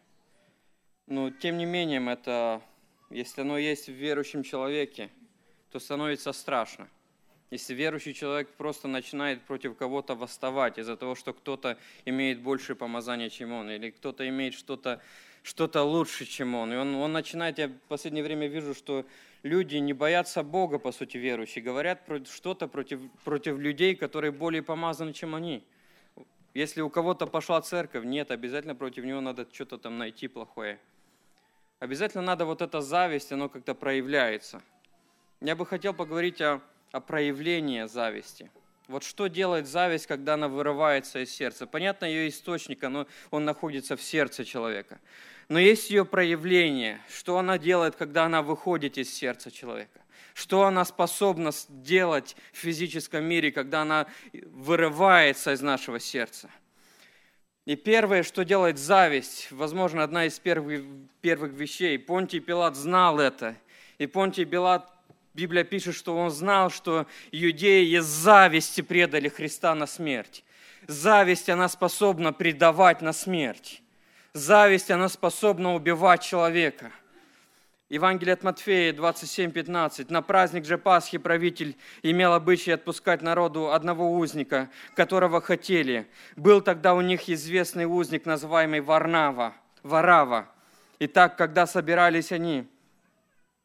Но 1.06 1.30
тем 1.30 1.56
не 1.56 1.64
менее, 1.64 2.00
это 2.12 2.62
если 3.10 3.40
оно 3.40 3.58
есть 3.58 3.88
в 3.88 3.92
верующем 3.92 4.42
человеке, 4.42 5.10
то 5.70 5.80
становится 5.80 6.32
страшно. 6.32 6.88
Если 7.50 7.72
верующий 7.72 8.12
человек 8.12 8.50
просто 8.50 8.88
начинает 8.88 9.42
против 9.42 9.74
кого-то 9.76 10.14
восставать 10.14 10.78
из-за 10.78 10.96
того, 10.96 11.14
что 11.14 11.32
кто-то 11.32 11.78
имеет 12.04 12.40
больше 12.40 12.74
помазания, 12.74 13.30
чем 13.30 13.52
он, 13.52 13.70
или 13.70 13.90
кто-то 13.90 14.28
имеет 14.28 14.52
что-то 14.54 15.00
что 15.42 15.70
лучше, 15.82 16.26
чем 16.26 16.54
он. 16.54 16.72
И 16.74 16.76
он, 16.76 16.94
он 16.96 17.12
начинает, 17.12 17.58
я 17.58 17.68
в 17.68 17.78
последнее 17.88 18.22
время 18.22 18.48
вижу, 18.48 18.74
что 18.74 19.06
люди 19.42 19.76
не 19.76 19.94
боятся 19.94 20.42
Бога, 20.42 20.78
по 20.78 20.92
сути, 20.92 21.16
верующие, 21.16 21.64
говорят 21.64 22.02
что-то 22.26 22.68
против, 22.68 23.00
против 23.24 23.56
людей, 23.58 23.94
которые 23.94 24.30
более 24.30 24.62
помазаны, 24.62 25.14
чем 25.14 25.34
они. 25.34 25.64
Если 26.58 26.80
у 26.80 26.90
кого-то 26.90 27.26
пошла 27.26 27.60
церковь, 27.62 28.04
нет, 28.04 28.30
обязательно 28.30 28.74
против 28.74 29.04
него 29.04 29.20
надо 29.20 29.46
что-то 29.52 29.78
там 29.78 29.98
найти 29.98 30.28
плохое 30.28 30.78
обязательно 31.78 32.22
надо 32.22 32.44
вот 32.44 32.62
эта 32.62 32.80
зависть, 32.80 33.32
оно 33.32 33.48
как-то 33.48 33.74
проявляется. 33.74 34.62
Я 35.40 35.54
бы 35.54 35.64
хотел 35.66 35.94
поговорить 35.94 36.40
о, 36.40 36.60
о 36.92 37.00
проявлении 37.00 37.84
зависти. 37.84 38.50
Вот 38.88 39.04
что 39.04 39.26
делает 39.26 39.66
зависть, 39.66 40.06
когда 40.06 40.34
она 40.34 40.48
вырывается 40.48 41.20
из 41.20 41.30
сердца? 41.30 41.66
Понятно, 41.66 42.06
ее 42.06 42.28
источник, 42.28 42.82
оно, 42.82 43.06
он 43.30 43.44
находится 43.44 43.96
в 43.96 44.02
сердце 44.02 44.44
человека. 44.44 44.98
Но 45.48 45.58
есть 45.58 45.90
ее 45.90 46.04
проявление. 46.04 47.00
Что 47.08 47.38
она 47.38 47.58
делает, 47.58 47.96
когда 47.96 48.24
она 48.24 48.42
выходит 48.42 48.98
из 48.98 49.12
сердца 49.12 49.50
человека? 49.50 50.00
Что 50.34 50.64
она 50.64 50.84
способна 50.84 51.50
делать 51.68 52.36
в 52.52 52.58
физическом 52.58 53.24
мире, 53.24 53.50
когда 53.50 53.82
она 53.82 54.06
вырывается 54.32 55.52
из 55.52 55.60
нашего 55.60 55.98
сердца? 55.98 56.48
И 57.64 57.76
первое, 57.76 58.22
что 58.22 58.44
делает 58.44 58.78
зависть, 58.78 59.48
возможно, 59.50 60.02
одна 60.02 60.26
из 60.26 60.38
первых, 60.38 60.84
первых 61.20 61.52
вещей. 61.52 61.98
Понтий 61.98 62.40
Пилат 62.40 62.76
знал 62.76 63.20
это. 63.20 63.56
И 63.98 64.06
Понтий 64.06 64.44
Пилат, 64.44 64.90
Библия 65.34 65.64
пишет, 65.64 65.94
что 65.94 66.16
он 66.16 66.30
знал, 66.30 66.70
что 66.70 67.06
иудеи 67.30 67.96
из 67.96 68.04
зависти 68.04 68.80
предали 68.80 69.28
Христа 69.28 69.74
на 69.74 69.86
смерть. 69.86 70.44
Зависть, 70.86 71.50
она 71.50 71.68
способна 71.68 72.32
предавать 72.32 73.02
на 73.02 73.12
смерть. 73.12 73.82
Зависть, 74.32 74.90
она 74.90 75.08
способна 75.08 75.74
убивать 75.74 76.22
человека– 76.22 76.92
Евангелие 77.88 78.34
от 78.34 78.42
Матфея 78.42 78.92
27:15. 78.92 80.10
На 80.10 80.20
праздник 80.20 80.66
же 80.66 80.76
Пасхи 80.76 81.16
правитель 81.16 81.74
имел 82.02 82.34
обычай 82.34 82.72
отпускать 82.72 83.22
народу 83.22 83.72
одного 83.72 84.12
узника, 84.12 84.68
которого 84.94 85.40
хотели. 85.40 86.06
Был 86.36 86.60
тогда 86.60 86.92
у 86.92 87.00
них 87.00 87.30
известный 87.30 87.86
узник, 87.86 88.26
называемый 88.26 88.80
Варнава, 88.82 89.54
Варава. 89.82 90.48
Итак, 90.98 91.38
когда 91.38 91.66
собирались 91.66 92.30
они, 92.30 92.66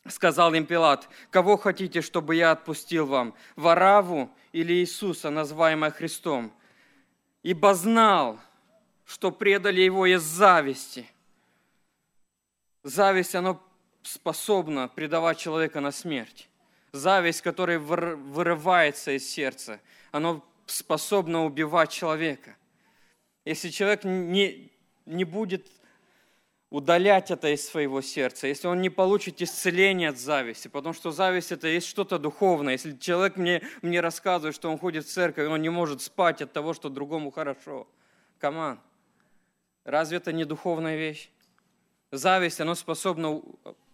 сказал 0.07 0.53
им 0.53 0.65
Пилат, 0.65 1.09
кого 1.29 1.57
хотите, 1.57 2.01
чтобы 2.01 2.35
я 2.35 2.51
отпустил 2.51 3.05
вам, 3.05 3.33
Вараву 3.57 4.31
или 4.53 4.73
Иисуса, 4.73 5.31
называемого 5.31 5.91
Христом? 5.91 6.53
Ибо 7.41 7.73
знал, 7.73 8.39
что 9.05 9.31
предали 9.31 9.81
его 9.81 10.05
из 10.05 10.21
зависти. 10.21 11.09
Зависть, 12.83 13.35
оно 13.35 13.61
способна 14.03 14.87
предавать 14.87 15.39
человека 15.39 15.81
на 15.81 15.91
смерть. 15.91 16.49
Зависть, 16.91 17.41
которая 17.41 17.79
вырывается 17.79 19.11
из 19.11 19.27
сердца, 19.29 19.79
она 20.11 20.41
способна 20.65 21.45
убивать 21.45 21.91
человека. 21.91 22.55
Если 23.45 23.69
человек 23.69 24.03
не, 24.03 24.71
не 25.05 25.23
будет 25.23 25.67
удалять 26.69 27.29
это 27.29 27.49
из 27.49 27.67
своего 27.67 28.01
сердца, 28.01 28.47
если 28.47 28.67
он 28.67 28.81
не 28.81 28.89
получит 28.89 29.41
исцеление 29.41 30.09
от 30.09 30.17
зависти, 30.17 30.67
потому 30.67 30.93
что 30.93 31.11
зависть 31.11 31.51
это 31.51 31.67
есть 31.67 31.87
что-то 31.87 32.17
духовное. 32.17 32.73
Если 32.73 32.97
человек 32.97 33.37
мне, 33.37 33.61
мне 33.81 33.99
рассказывает, 33.99 34.55
что 34.55 34.71
он 34.71 34.79
ходит 34.79 35.05
в 35.05 35.09
церковь, 35.09 35.47
он 35.49 35.61
не 35.61 35.69
может 35.69 36.01
спать 36.01 36.41
от 36.41 36.53
того, 36.53 36.73
что 36.73 36.89
другому 36.89 37.31
хорошо. 37.31 37.87
Каман. 38.39 38.79
Разве 39.83 40.17
это 40.17 40.31
не 40.31 40.45
духовная 40.45 40.95
вещь? 40.95 41.29
Зависть, 42.11 42.61
она 42.61 42.75
способна 42.75 43.41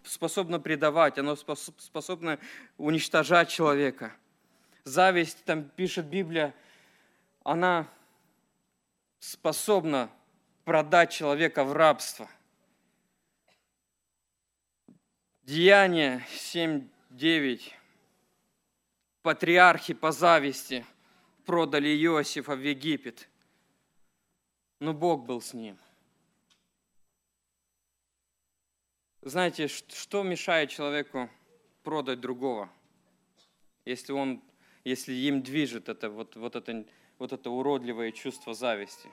способно 0.04 0.60
предавать, 0.60 1.18
оно 1.18 1.36
способно 1.36 2.38
уничтожать 2.78 3.48
человека. 3.48 4.14
Зависть, 4.84 5.44
там 5.44 5.64
пишет 5.64 6.06
Библия, 6.06 6.54
она 7.44 7.86
способна 9.18 10.10
продать 10.64 11.12
человека 11.12 11.64
в 11.64 11.72
рабство. 11.72 12.28
Деяние 15.42 16.24
7.9. 16.30 17.72
Патриархи 19.22 19.92
по 19.92 20.12
зависти 20.12 20.86
продали 21.44 21.88
Иосифа 21.88 22.54
в 22.56 22.62
Египет, 22.62 23.28
но 24.78 24.94
Бог 24.94 25.24
был 25.26 25.42
с 25.42 25.52
ним– 25.52 25.78
Знаете, 29.22 29.68
что 29.68 30.22
мешает 30.22 30.70
человеку 30.70 31.28
продать 31.82 32.20
другого, 32.20 32.70
если, 33.84 34.12
он, 34.12 34.42
если 34.82 35.12
им 35.12 35.42
движет 35.42 35.90
это, 35.90 36.08
вот, 36.08 36.36
вот, 36.36 36.56
это, 36.56 36.86
вот 37.18 37.32
это 37.34 37.50
уродливое 37.50 38.12
чувство 38.12 38.54
зависти? 38.54 39.10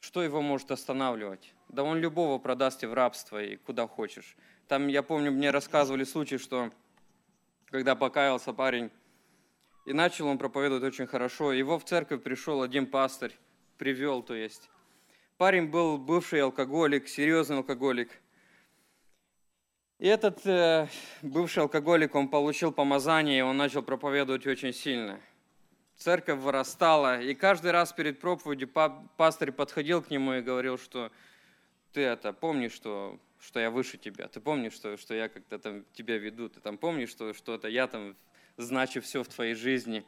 Что 0.00 0.22
его 0.22 0.42
может 0.42 0.70
останавливать? 0.70 1.54
Да 1.70 1.84
он 1.84 2.00
любого 2.00 2.38
продаст 2.38 2.82
и 2.82 2.86
в 2.86 2.92
рабство, 2.92 3.42
и 3.42 3.56
куда 3.56 3.88
хочешь. 3.88 4.36
Там, 4.68 4.88
я 4.88 5.02
помню, 5.02 5.32
мне 5.32 5.50
рассказывали 5.50 6.04
случай, 6.04 6.36
что 6.36 6.70
когда 7.70 7.96
покаялся 7.96 8.52
парень, 8.52 8.90
и 9.86 9.94
начал 9.94 10.26
он 10.26 10.36
проповедовать 10.36 10.84
очень 10.84 11.06
хорошо, 11.06 11.52
его 11.52 11.78
в 11.78 11.84
церковь 11.86 12.22
пришел 12.22 12.60
один 12.60 12.86
пастырь, 12.86 13.32
привел, 13.78 14.22
то 14.22 14.34
есть. 14.34 14.68
Парень 15.38 15.68
был 15.68 15.96
бывший 15.96 16.42
алкоголик, 16.42 17.08
серьезный 17.08 17.56
алкоголик. 17.56 18.20
И 20.02 20.06
этот 20.08 20.44
э, 20.48 20.88
бывший 21.22 21.60
алкоголик, 21.60 22.16
он 22.16 22.26
получил 22.26 22.72
помазание, 22.72 23.38
и 23.38 23.42
он 23.42 23.56
начал 23.56 23.84
проповедовать 23.84 24.44
очень 24.48 24.72
сильно. 24.72 25.20
Церковь 25.96 26.40
вырастала, 26.40 27.20
и 27.20 27.34
каждый 27.34 27.70
раз 27.70 27.92
перед 27.92 28.18
проповедью 28.18 28.68
пастор 29.16 29.52
подходил 29.52 30.02
к 30.02 30.10
нему 30.10 30.34
и 30.34 30.40
говорил, 30.40 30.76
что 30.76 31.12
ты 31.92 32.00
это 32.00 32.32
помнишь, 32.32 32.72
что, 32.72 33.16
что 33.38 33.60
я 33.60 33.70
выше 33.70 33.96
тебя, 33.96 34.26
ты 34.26 34.40
помнишь, 34.40 34.72
что, 34.72 34.96
что 34.96 35.14
я 35.14 35.28
как-то 35.28 35.60
там 35.60 35.84
тебя 35.92 36.18
веду, 36.18 36.48
ты 36.48 36.58
там 36.58 36.78
помнишь, 36.78 37.10
что, 37.10 37.32
что 37.32 37.54
это 37.54 37.68
я 37.68 37.86
там 37.86 38.16
значу 38.56 39.00
все 39.02 39.22
в 39.22 39.28
твоей 39.28 39.54
жизни. 39.54 40.04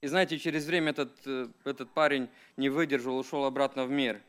И 0.00 0.06
знаете, 0.06 0.38
через 0.38 0.64
время 0.64 0.92
этот, 0.92 1.10
э, 1.26 1.48
этот 1.64 1.90
парень 1.90 2.28
не 2.56 2.68
выдержал, 2.68 3.18
ушел 3.18 3.44
обратно 3.46 3.84
в 3.84 3.90
мир. 3.90 4.22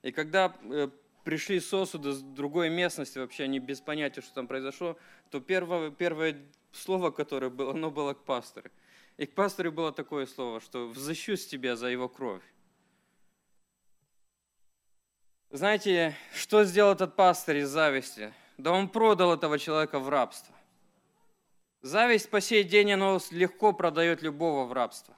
И 0.00 0.10
когда 0.10 0.56
э, 0.62 0.88
пришли 1.24 1.60
сосуды 1.60 2.12
с 2.12 2.20
другой 2.20 2.70
местности, 2.70 3.18
вообще 3.18 3.44
они 3.44 3.58
без 3.58 3.80
понятия, 3.80 4.20
что 4.20 4.34
там 4.34 4.46
произошло, 4.46 4.98
то 5.30 5.40
первое, 5.40 5.90
первое 5.90 6.36
слово, 6.72 7.10
которое 7.10 7.50
было, 7.50 7.72
оно 7.72 7.90
было 7.90 8.14
к 8.14 8.24
пастору. 8.24 8.70
И 9.16 9.26
к 9.26 9.34
пастору 9.34 9.72
было 9.72 9.92
такое 9.92 10.26
слово, 10.26 10.60
что 10.60 10.88
«взыщусь 10.88 11.46
тебя 11.46 11.76
за 11.76 11.88
его 11.88 12.08
кровь». 12.08 12.42
Знаете, 15.50 16.16
что 16.34 16.64
сделал 16.64 16.94
этот 16.94 17.14
пастор 17.14 17.56
из 17.56 17.68
зависти? 17.68 18.32
Да 18.56 18.72
он 18.72 18.88
продал 18.88 19.34
этого 19.34 19.58
человека 19.58 19.98
в 19.98 20.08
рабство. 20.08 20.54
Зависть 21.82 22.30
по 22.30 22.40
сей 22.40 22.64
день, 22.64 22.92
оно 22.92 23.20
легко 23.30 23.72
продает 23.72 24.22
любого 24.22 24.64
в 24.64 24.72
рабство. 24.72 25.14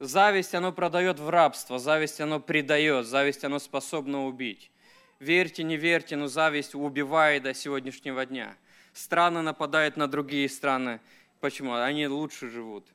Зависть, 0.00 0.54
оно 0.54 0.72
продает 0.72 1.18
в 1.18 1.30
рабство, 1.30 1.78
зависть, 1.78 2.20
оно 2.20 2.40
предает, 2.40 3.06
зависть, 3.06 3.44
оно 3.44 3.58
способно 3.58 4.26
убить. 4.26 4.72
Верьте, 5.22 5.62
не 5.62 5.76
верьте, 5.76 6.16
но 6.16 6.26
зависть 6.26 6.74
убивает 6.74 7.44
до 7.44 7.54
сегодняшнего 7.54 8.26
дня. 8.26 8.56
Страны 8.92 9.40
нападают 9.40 9.96
на 9.96 10.08
другие 10.08 10.48
страны. 10.48 11.00
Почему? 11.38 11.74
Они 11.74 12.08
лучше 12.08 12.50
живут. 12.50 12.88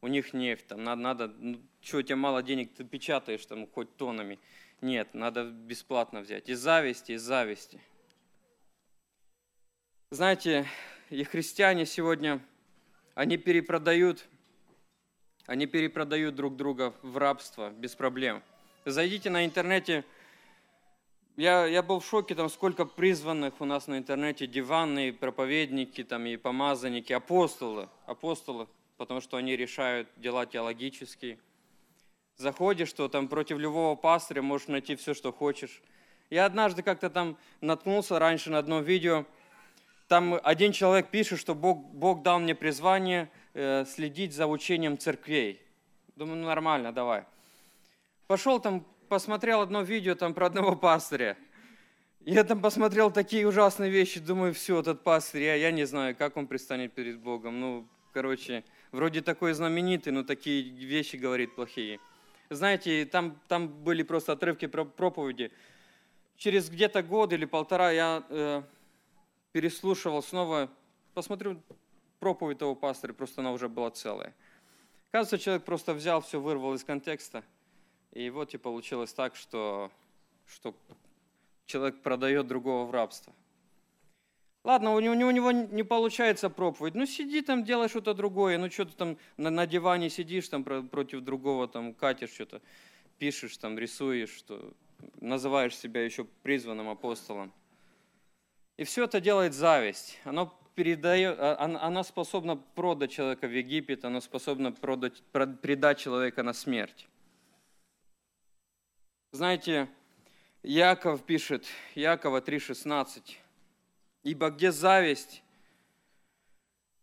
У 0.00 0.06
них 0.06 0.32
нефть, 0.32 0.66
там 0.68 0.82
надо, 0.82 1.02
надо 1.02 1.34
ну, 1.38 1.60
что, 1.82 1.98
у 1.98 2.02
тебя 2.02 2.16
мало 2.16 2.42
денег, 2.42 2.72
ты 2.74 2.84
печатаешь 2.84 3.44
там 3.44 3.66
хоть 3.66 3.94
тоннами. 3.98 4.38
Нет, 4.80 5.12
надо 5.12 5.44
бесплатно 5.44 6.22
взять. 6.22 6.48
Из 6.48 6.58
зависти, 6.58 7.12
из 7.12 7.20
зависти. 7.20 7.78
Знаете, 10.10 10.66
и 11.10 11.22
христиане 11.22 11.84
сегодня, 11.84 12.40
они 13.14 13.36
перепродают, 13.36 14.26
они 15.44 15.66
перепродают 15.66 16.34
друг 16.34 16.56
друга 16.56 16.94
в 17.02 17.18
рабство 17.18 17.68
без 17.68 17.94
проблем. 17.94 18.42
Зайдите 18.86 19.28
на 19.28 19.44
интернете, 19.44 20.06
я, 21.38 21.66
я 21.66 21.84
был 21.84 22.00
в 22.00 22.04
шоке, 22.04 22.34
там 22.34 22.48
сколько 22.48 22.84
призванных 22.84 23.60
у 23.60 23.64
нас 23.64 23.86
на 23.86 23.96
интернете, 23.96 24.48
диванные 24.48 25.12
проповедники, 25.12 26.02
там 26.02 26.26
и 26.26 26.36
помазанники, 26.36 27.12
апостолы, 27.12 27.88
апостолы, 28.06 28.66
потому 28.96 29.20
что 29.20 29.36
они 29.36 29.56
решают 29.56 30.08
дела 30.16 30.46
теологические. 30.46 31.38
Заходишь, 32.36 32.88
что 32.88 33.08
там 33.08 33.28
против 33.28 33.58
любого 33.58 33.94
пастыря 33.94 34.42
можешь 34.42 34.66
найти 34.66 34.96
все, 34.96 35.14
что 35.14 35.32
хочешь. 35.32 35.80
Я 36.28 36.44
однажды 36.44 36.82
как-то 36.82 37.08
там 37.08 37.36
наткнулся 37.60 38.18
раньше 38.18 38.50
на 38.50 38.58
одно 38.58 38.80
видео, 38.80 39.24
там 40.08 40.40
один 40.42 40.72
человек 40.72 41.10
пишет, 41.10 41.38
что 41.38 41.54
Бог, 41.54 41.78
Бог 41.78 42.22
дал 42.22 42.40
мне 42.40 42.56
призвание 42.56 43.30
э, 43.54 43.84
следить 43.84 44.34
за 44.34 44.48
учением 44.48 44.98
церквей. 44.98 45.62
Думаю, 46.16 46.38
ну 46.38 46.46
нормально, 46.46 46.92
давай. 46.92 47.24
Пошел 48.26 48.58
там 48.58 48.84
посмотрел 49.08 49.60
одно 49.60 49.82
видео 49.82 50.14
там 50.14 50.34
про 50.34 50.46
одного 50.46 50.76
пастыря. 50.76 51.36
Я 52.20 52.44
там 52.44 52.60
посмотрел 52.60 53.10
такие 53.10 53.46
ужасные 53.48 53.90
вещи, 53.90 54.20
думаю, 54.20 54.52
все, 54.52 54.80
этот 54.80 55.02
пастырь, 55.02 55.44
я, 55.44 55.54
я 55.54 55.70
не 55.70 55.84
знаю, 55.84 56.14
как 56.14 56.36
он 56.36 56.46
предстанет 56.46 56.92
перед 56.92 57.18
Богом. 57.18 57.58
Ну, 57.58 57.88
короче, 58.12 58.64
вроде 58.92 59.22
такой 59.22 59.54
знаменитый, 59.54 60.12
но 60.12 60.24
такие 60.24 60.62
вещи 60.62 61.16
говорит 61.16 61.54
плохие. 61.54 62.00
Знаете, 62.50 63.06
там, 63.06 63.40
там 63.48 63.68
были 63.68 64.02
просто 64.02 64.32
отрывки 64.32 64.66
про 64.66 64.84
проповеди. 64.84 65.52
Через 66.36 66.68
где-то 66.68 67.02
год 67.02 67.32
или 67.32 67.46
полтора 67.46 67.92
я 67.92 68.22
э, 68.28 68.62
переслушивал 69.52 70.22
снова, 70.22 70.70
посмотрю 71.14 71.62
проповедь 72.20 72.58
того 72.58 72.74
пастыря, 72.74 73.12
просто 73.12 73.40
она 73.40 73.52
уже 73.52 73.68
была 73.68 73.90
целая. 73.90 74.34
Кажется, 75.10 75.38
человек 75.38 75.64
просто 75.64 75.94
взял 75.94 76.20
все, 76.20 76.40
вырвал 76.40 76.74
из 76.74 76.84
контекста– 76.84 77.42
и 78.12 78.30
вот 78.30 78.54
и 78.54 78.58
получилось 78.58 79.12
так, 79.12 79.36
что, 79.36 79.90
что 80.46 80.74
человек 81.66 82.00
продает 82.02 82.46
другого 82.46 82.86
в 82.86 82.90
рабство. 82.90 83.32
Ладно, 84.64 84.94
у 84.94 85.00
него, 85.00 85.14
у 85.14 85.30
него 85.30 85.50
не 85.50 85.82
получается 85.82 86.50
проповедь. 86.50 86.94
Ну, 86.94 87.06
сиди 87.06 87.42
там, 87.42 87.64
делай 87.64 87.88
что-то 87.88 88.12
другое. 88.12 88.58
Ну, 88.58 88.70
что 88.70 88.84
ты 88.84 88.92
там 88.92 89.16
на, 89.36 89.50
на 89.50 89.66
диване 89.66 90.10
сидишь, 90.10 90.48
там 90.48 90.64
против 90.64 91.20
другого, 91.20 91.68
там 91.68 91.94
катишь 91.94 92.30
что-то, 92.30 92.60
пишешь, 93.18 93.56
там 93.56 93.78
рисуешь, 93.78 94.30
что 94.30 94.74
называешь 95.20 95.76
себя 95.76 96.04
еще 96.04 96.24
призванным 96.42 96.88
апостолом. 96.88 97.52
И 98.76 98.84
все 98.84 99.04
это 99.04 99.20
делает 99.20 99.54
зависть. 99.54 100.18
Оно 100.24 100.52
передает, 100.74 101.38
а, 101.38 101.56
она 101.58 102.04
способна 102.04 102.56
продать 102.56 103.10
человека 103.10 103.46
в 103.48 103.56
Египет, 103.56 104.04
она 104.04 104.20
способна 104.20 104.70
продать, 104.72 105.22
предать 105.32 105.98
человека 105.98 106.42
на 106.42 106.52
смерть. 106.52 107.08
Знаете, 109.30 109.88
Яков 110.62 111.22
пишет, 111.22 111.66
Якова 111.94 112.40
3,16, 112.40 113.36
«Ибо 114.22 114.48
где 114.48 114.72
зависть 114.72 115.42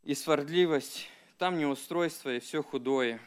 и 0.03 0.15
сварливость, 0.15 1.07
там 1.37 1.59
неустройство 1.59 2.35
и 2.35 2.39
все 2.39 2.63
худое». 2.63 3.19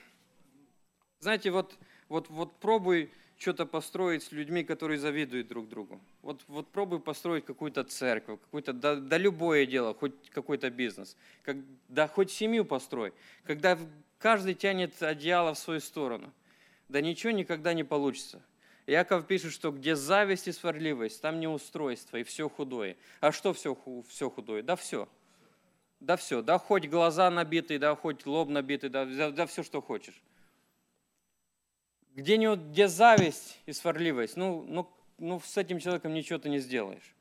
Знаете, 1.21 1.53
вот, 1.53 1.79
вот, 2.09 2.29
вот 2.29 2.57
пробуй 2.57 3.13
что-то 3.39 3.67
построить 3.67 4.25
с 4.25 4.33
людьми, 4.33 4.65
которые 4.65 4.99
завидуют 4.99 5.47
друг 5.47 5.69
другу. 5.69 6.01
Вот, 6.23 6.43
вот 6.49 6.67
пробуй 6.67 6.99
построить 6.99 7.45
какую-то 7.45 7.85
церковь, 7.85 8.41
какую-то, 8.41 8.73
да, 8.73 8.97
да 8.97 9.17
любое 9.17 9.65
дело, 9.65 9.95
хоть 9.95 10.29
какой-то 10.31 10.71
бизнес, 10.71 11.17
как, 11.45 11.57
да 11.89 12.09
хоть 12.09 12.33
семью 12.33 12.65
построй, 12.65 13.13
когда 13.45 13.79
каждый 14.19 14.55
тянет 14.55 15.01
одеяло 15.01 15.55
в 15.55 15.59
свою 15.59 15.79
сторону. 15.79 16.33
Да 16.89 17.01
ничего 17.01 17.31
никогда 17.31 17.75
не 17.75 17.85
получится. 17.85 18.43
Яков 18.89 19.27
пишет, 19.27 19.53
что 19.53 19.71
где 19.71 19.95
зависть 19.95 20.49
и 20.49 20.53
сварливость, 20.53 21.21
там 21.21 21.41
неустройство 21.41 22.17
и 22.17 22.23
все 22.23 22.49
худое. 22.49 22.97
А 23.21 23.33
что 23.33 23.53
все, 23.53 23.77
все 24.09 24.31
худое? 24.31 24.63
Да 24.63 24.77
все. 24.77 25.07
Да 26.01 26.17
все. 26.17 26.41
Да 26.41 26.59
хоть 26.59 26.89
глаза 26.89 27.31
набитые, 27.31 27.79
да 27.79 27.95
хоть 27.95 28.25
лоб 28.25 28.49
набитый, 28.49 28.89
да, 28.89 29.05
да, 29.05 29.31
да 29.31 29.47
все, 29.47 29.63
что 29.63 29.83
хочешь. 29.83 30.23
Где, 32.15 32.39
не, 32.39 32.57
где 32.57 32.89
зависть 32.89 33.59
и 33.67 33.75
сварливость, 33.75 34.39
ну, 34.39 34.65
ну, 34.67 34.91
ну 35.19 35.39
с 35.39 35.59
этим 35.59 35.81
человеком 35.81 36.15
ничего 36.15 36.39
ты 36.39 36.49
не 36.49 36.59
сделаешь. 36.59 37.15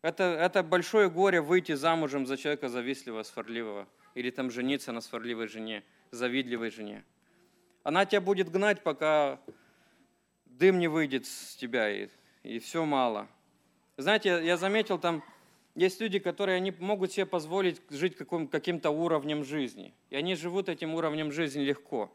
Это, 0.00 0.24
это 0.24 0.62
большое 0.62 1.10
горе 1.10 1.42
выйти 1.42 1.72
замужем 1.72 2.26
за 2.26 2.38
человека 2.38 2.70
завистливого, 2.70 3.24
сварливого. 3.24 3.86
Или 4.14 4.30
там 4.30 4.50
жениться 4.50 4.90
на 4.92 5.02
сварливой 5.02 5.48
жене, 5.48 5.84
завидливой 6.12 6.70
жене. 6.70 7.04
Она 7.82 8.06
тебя 8.06 8.22
будет 8.22 8.50
гнать, 8.50 8.82
пока 8.82 9.38
дым 10.58 10.78
не 10.78 10.88
выйдет 10.88 11.26
с 11.26 11.56
тебя, 11.56 11.90
и, 11.90 12.08
и 12.42 12.58
все 12.58 12.84
мало. 12.84 13.28
Знаете, 13.96 14.40
я 14.44 14.56
заметил, 14.56 14.98
там 14.98 15.22
есть 15.74 16.00
люди, 16.00 16.18
которые 16.18 16.56
они 16.56 16.72
могут 16.78 17.12
себе 17.12 17.26
позволить 17.26 17.80
жить 17.90 18.16
каким, 18.16 18.46
каким-то 18.48 18.90
уровнем 18.90 19.44
жизни. 19.44 19.92
И 20.10 20.16
они 20.16 20.34
живут 20.36 20.68
этим 20.68 20.94
уровнем 20.94 21.32
жизни 21.32 21.62
легко. 21.62 22.12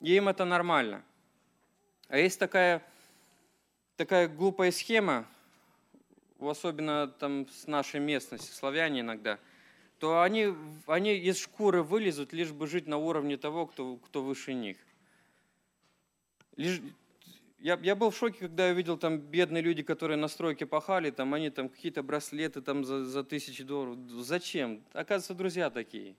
И 0.00 0.14
им 0.14 0.28
это 0.28 0.44
нормально. 0.44 1.02
А 2.08 2.18
есть 2.18 2.38
такая, 2.38 2.82
такая 3.96 4.28
глупая 4.28 4.70
схема, 4.70 5.26
особенно 6.40 7.08
там 7.08 7.48
с 7.48 7.66
нашей 7.66 8.00
местности, 8.00 8.50
славяне 8.52 9.00
иногда, 9.00 9.38
то 9.98 10.22
они, 10.22 10.54
они 10.86 11.16
из 11.16 11.38
шкуры 11.38 11.82
вылезут, 11.82 12.32
лишь 12.32 12.52
бы 12.52 12.66
жить 12.66 12.86
на 12.86 12.98
уровне 12.98 13.36
того, 13.36 13.66
кто, 13.66 13.96
кто 13.96 14.22
выше 14.22 14.52
них. 14.52 14.76
Лишь, 16.56 16.80
я, 17.64 17.80
я 17.82 17.96
был 17.96 18.10
в 18.10 18.16
шоке, 18.16 18.40
когда 18.40 18.68
я 18.68 18.74
видел 18.74 18.98
там 18.98 19.16
бедные 19.16 19.62
люди, 19.62 19.82
которые 19.82 20.18
на 20.18 20.28
стройке 20.28 20.66
пахали, 20.66 21.10
там 21.10 21.32
они 21.32 21.48
там 21.48 21.70
какие-то 21.70 22.02
браслеты 22.02 22.60
там 22.60 22.84
за, 22.84 23.06
за 23.06 23.24
тысячи 23.24 23.64
долларов. 23.64 23.96
Зачем? 24.06 24.84
Оказывается, 24.92 25.32
друзья 25.32 25.70
такие. 25.70 26.14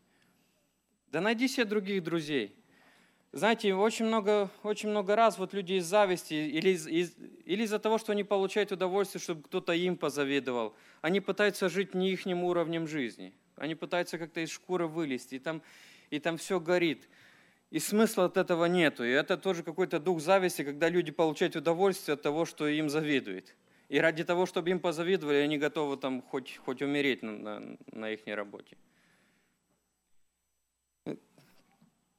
Да 1.12 1.22
найди 1.22 1.48
себе 1.48 1.66
других 1.66 2.04
друзей. 2.04 2.56
Знаете, 3.32 3.76
очень 3.76 4.06
много, 4.06 4.50
очень 4.64 4.90
много 4.90 5.16
раз 5.16 5.38
вот 5.38 5.54
люди 5.54 5.74
из 5.74 5.86
зависти 5.86 6.34
или, 6.34 6.72
из, 6.72 6.88
из, 6.88 7.16
или 7.46 7.64
из-за 7.64 7.78
того, 7.78 8.00
что 8.00 8.14
они 8.14 8.24
получают 8.24 8.72
удовольствие, 8.72 9.22
чтобы 9.22 9.44
кто-то 9.44 9.72
им 9.74 9.98
позавидовал, 9.98 10.76
они 11.02 11.20
пытаются 11.20 11.70
жить 11.70 11.94
не 11.94 12.10
их 12.10 12.26
уровнем 12.26 12.88
жизни. 12.88 13.36
Они 13.56 13.76
пытаются 13.76 14.18
как-то 14.18 14.40
из 14.40 14.50
шкуры 14.50 14.88
вылезти, 14.88 15.36
и 15.36 15.40
там, 15.40 15.62
и 16.10 16.18
там 16.18 16.38
все 16.38 16.60
горит. 16.60 17.08
И 17.72 17.80
смысла 17.80 18.26
от 18.26 18.38
этого 18.38 18.66
нету. 18.66 19.04
И 19.04 19.10
это 19.10 19.38
тоже 19.38 19.64
какой-то 19.64 20.00
дух 20.00 20.22
зависти, 20.22 20.64
когда 20.64 20.90
люди 20.90 21.12
получают 21.12 21.56
удовольствие 21.56 22.14
от 22.14 22.22
того, 22.22 22.46
что 22.46 22.68
им 22.68 22.90
завидуют. 22.90 23.56
И 23.90 24.00
ради 24.00 24.24
того, 24.24 24.46
чтобы 24.46 24.72
им 24.72 24.80
позавидовали, 24.80 25.38
они 25.38 25.58
готовы 25.58 25.98
там 25.98 26.22
хоть, 26.22 26.58
хоть 26.58 26.82
умереть 26.82 27.22
на, 27.22 27.32
на, 27.32 27.78
на 27.92 28.12
их 28.12 28.22
работе. 28.26 28.78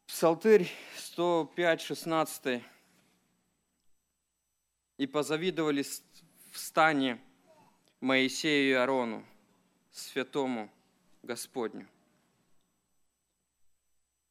Псалтырь 0.06 0.70
105, 0.96 1.80
16. 1.80 2.62
«И 4.98 5.06
позавидовали 5.06 5.82
в 5.82 6.58
стане 6.58 7.20
Моисею 8.00 8.70
и 8.70 8.72
Арону, 8.72 9.26
святому 9.90 10.70
Господню». 11.22 11.88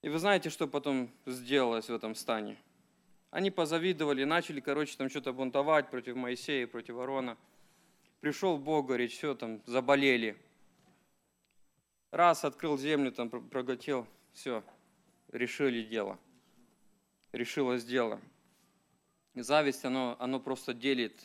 И 0.06 0.08
вы 0.08 0.20
знаете, 0.20 0.52
что 0.52 0.68
потом 0.68 1.10
сделалось 1.26 1.90
в 1.90 1.92
этом 1.92 2.14
стане? 2.14 2.58
Они 3.32 3.50
позавидовали, 3.50 4.24
начали, 4.24 4.60
короче, 4.60 4.96
там 4.96 5.10
что-то 5.10 5.34
бунтовать 5.34 5.90
против 5.90 6.16
Моисея, 6.16 6.68
против 6.68 7.00
Арона. 7.00 7.36
Пришел 8.20 8.60
Бог, 8.60 8.86
говорит, 8.86 9.12
все, 9.12 9.34
там, 9.34 9.64
заболели. 9.66 10.38
Раз, 12.12 12.46
открыл 12.46 12.78
землю, 12.78 13.12
там, 13.12 13.32
проглотил, 13.32 14.06
все, 14.32 14.64
решили 15.32 15.82
дело. 15.82 16.20
Решилось 17.32 17.84
дело. 17.84 18.22
Зависть, 19.34 19.86
оно, 19.86 20.18
оно 20.20 20.40
просто 20.40 20.76
делит 20.76 21.20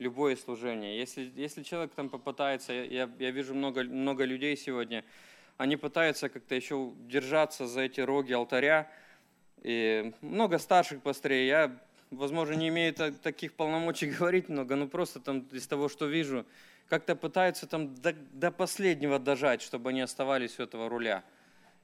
любое 0.00 0.34
служение. 0.34 0.98
Если, 0.98 1.32
если 1.36 1.62
человек 1.62 1.92
там 1.94 2.08
попытается, 2.08 2.72
я, 2.72 3.08
я 3.16 3.30
вижу 3.30 3.54
много, 3.54 3.84
много 3.84 4.24
людей 4.24 4.56
сегодня, 4.56 5.04
они 5.56 5.76
пытаются 5.76 6.28
как-то 6.28 6.54
еще 6.54 6.92
держаться 6.98 7.66
за 7.66 7.82
эти 7.82 8.00
роги 8.00 8.32
алтаря, 8.32 8.90
и 9.62 10.12
много 10.20 10.58
старших 10.58 11.02
пастырей. 11.02 11.46
Я, 11.46 11.76
возможно, 12.10 12.54
не 12.54 12.68
имею 12.68 12.94
таких 12.94 13.54
полномочий 13.54 14.10
говорить 14.18 14.48
много, 14.48 14.76
но 14.76 14.86
просто 14.86 15.20
там 15.20 15.40
из 15.52 15.66
того, 15.66 15.88
что 15.88 16.06
вижу, 16.06 16.44
как-то 16.88 17.16
пытаются 17.16 17.66
там 17.66 17.94
до, 17.94 18.12
до 18.12 18.50
последнего 18.50 19.18
дожать, 19.18 19.62
чтобы 19.62 19.90
они 19.90 20.02
оставались 20.02 20.58
у 20.58 20.62
этого 20.62 20.88
руля. 20.88 21.24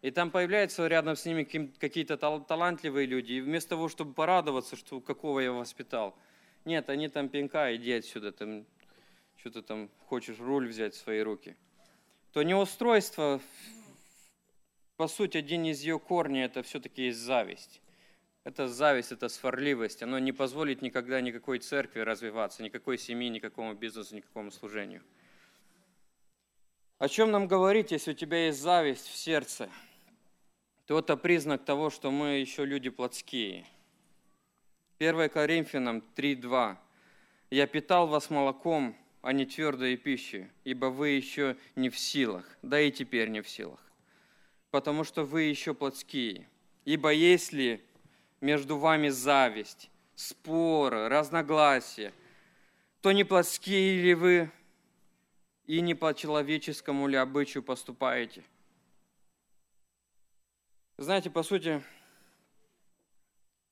И 0.03 0.11
там 0.11 0.31
появляются 0.31 0.87
рядом 0.87 1.17
с 1.17 1.27
ними 1.27 1.45
какие-то 1.45 2.17
талантливые 2.17 3.07
люди, 3.07 3.35
и 3.35 3.41
вместо 3.41 3.71
того, 3.71 3.89
чтобы 3.89 4.15
порадоваться, 4.15 4.77
что 4.77 5.01
какого 5.01 5.41
я 5.41 5.53
воспитал, 5.53 6.17
нет, 6.65 6.89
они 6.91 7.09
там 7.09 7.29
пинка, 7.29 7.75
иди 7.75 7.93
отсюда, 7.93 8.33
там, 8.33 8.65
что 9.37 9.51
ты 9.51 9.63
там 9.63 9.91
хочешь 10.07 10.39
руль 10.39 10.69
взять 10.69 10.95
в 10.95 10.99
свои 10.99 11.21
руки. 11.21 11.57
То 12.33 12.43
неустройство 12.43 13.41
по 15.01 15.09
сути, 15.09 15.39
один 15.39 15.65
из 15.65 15.81
ее 15.81 15.99
корней– 15.99 16.45
это 16.45 16.63
все-таки 16.63 17.05
есть 17.05 17.21
зависть. 17.21 17.81
Это 18.45 18.69
зависть, 18.69 19.13
это 19.13 19.31
сварливость. 19.31 20.03
Оно 20.03 20.19
не 20.19 20.31
позволит 20.31 20.83
никогда 20.83 21.23
никакой 21.23 21.59
церкви 21.59 22.01
развиваться, 22.01 22.63
никакой 22.63 22.99
семьи, 22.99 23.31
никакому 23.31 23.73
бизнесу, 23.73 24.15
никакому 24.15 24.51
служению. 24.51 25.03
О 26.99 27.09
чем 27.09 27.31
нам 27.31 27.49
говорить, 27.49 27.93
если 27.93 28.11
у 28.11 28.15
тебя 28.15 28.45
есть 28.45 28.61
зависть 28.61 29.09
в 29.09 29.17
сердце? 29.17 29.71
То 30.85 30.99
это 30.99 31.17
признак 31.17 31.65
того, 31.65 31.89
что 31.89 32.11
мы 32.11 32.41
еще 32.41 32.67
люди 32.67 32.91
плотские. 32.91 33.65
1 34.99 35.31
Коринфянам 35.31 36.05
3.2. 36.15 36.77
«Я 37.49 37.67
питал 37.67 38.07
вас 38.07 38.29
молоком, 38.29 38.95
а 39.23 39.33
не 39.33 39.47
твердой 39.47 39.97
пищей, 39.97 40.49
ибо 40.65 40.87
вы 40.87 41.11
еще 41.11 41.57
не 41.77 41.91
в 41.91 41.99
силах, 41.99 42.45
да 42.63 42.81
и 42.81 42.91
теперь 42.91 43.29
не 43.29 43.41
в 43.41 43.49
силах 43.49 43.81
потому 44.71 45.05
что 45.05 45.25
вы 45.25 45.43
еще 45.43 45.75
плотские. 45.75 46.49
Ибо 46.85 47.13
если 47.13 47.85
между 48.41 48.79
вами 48.79 49.09
зависть, 49.09 49.91
споры, 50.15 51.09
разногласия, 51.09 52.13
то 53.01 53.13
не 53.13 53.25
плотские 53.25 54.03
ли 54.03 54.15
вы 54.15 54.51
и 55.67 55.81
не 55.81 55.95
по 55.95 56.15
человеческому 56.15 57.07
ли 57.07 57.17
обычаю 57.17 57.63
поступаете? 57.63 58.45
Знаете, 60.97 61.31
по 61.31 61.43
сути, 61.43 61.83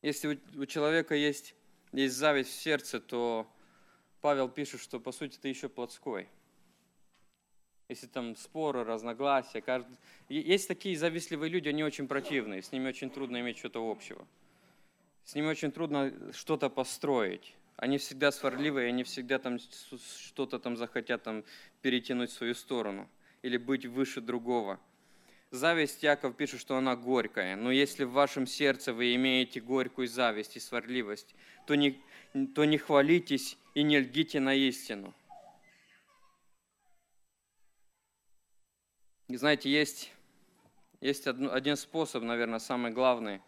если 0.00 0.40
у 0.54 0.66
человека 0.66 1.14
есть, 1.14 1.54
есть 1.92 2.14
зависть 2.14 2.50
в 2.50 2.62
сердце, 2.62 3.00
то 3.00 3.46
Павел 4.20 4.48
пишет, 4.48 4.80
что 4.80 5.00
по 5.00 5.12
сути 5.12 5.38
ты 5.38 5.48
еще 5.48 5.68
плотской– 5.68 6.28
если 7.88 8.06
там 8.06 8.36
споры, 8.36 8.84
разногласия. 8.84 9.62
Каждый... 9.62 9.96
Есть 10.28 10.68
такие 10.68 10.96
завистливые 10.96 11.50
люди, 11.50 11.68
они 11.68 11.82
очень 11.82 12.06
противные, 12.06 12.62
с 12.62 12.70
ними 12.70 12.88
очень 12.88 13.08
трудно 13.08 13.40
иметь 13.40 13.58
что-то 13.58 13.90
общего. 13.90 14.26
С 15.24 15.34
ними 15.34 15.46
очень 15.46 15.72
трудно 15.72 16.12
что-то 16.32 16.68
построить. 16.68 17.54
Они 17.76 17.96
всегда 17.96 18.30
сварливые, 18.30 18.88
они 18.88 19.04
всегда 19.04 19.38
там 19.38 19.58
что-то 19.58 20.58
там 20.58 20.76
захотят 20.76 21.22
там 21.22 21.44
перетянуть 21.80 22.30
в 22.30 22.34
свою 22.34 22.54
сторону 22.54 23.08
или 23.42 23.56
быть 23.56 23.86
выше 23.86 24.20
другого. 24.20 24.78
Зависть 25.50 26.02
Яков 26.02 26.36
пишет, 26.36 26.60
что 26.60 26.76
она 26.76 26.94
горькая. 26.94 27.56
Но 27.56 27.70
если 27.70 28.04
в 28.04 28.12
вашем 28.12 28.46
сердце 28.46 28.92
вы 28.92 29.14
имеете 29.14 29.60
горькую 29.60 30.08
зависть 30.08 30.56
и 30.56 30.60
сварливость, 30.60 31.34
то 31.66 31.74
не, 31.74 32.02
то 32.54 32.64
не 32.64 32.78
хвалитесь 32.78 33.56
и 33.74 33.82
не 33.82 34.00
льгите 34.00 34.40
на 34.40 34.54
истину. 34.54 35.14
И 39.28 39.36
знаете, 39.36 39.70
есть, 39.70 40.12
есть 41.00 41.26
один 41.26 41.76
способ, 41.76 42.22
наверное, 42.22 42.58
самый 42.58 42.92
главный, 42.92 43.42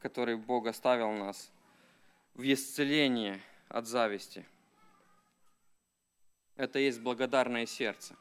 который 0.00 0.36
Бог 0.36 0.66
оставил 0.66 1.10
нас 1.12 1.50
в 2.34 2.42
исцелении 2.42 3.40
от 3.68 3.86
зависти. 3.86 4.46
Это 6.56 6.78
есть 6.78 7.00
благодарное 7.00 7.66
сердце. 7.66 8.14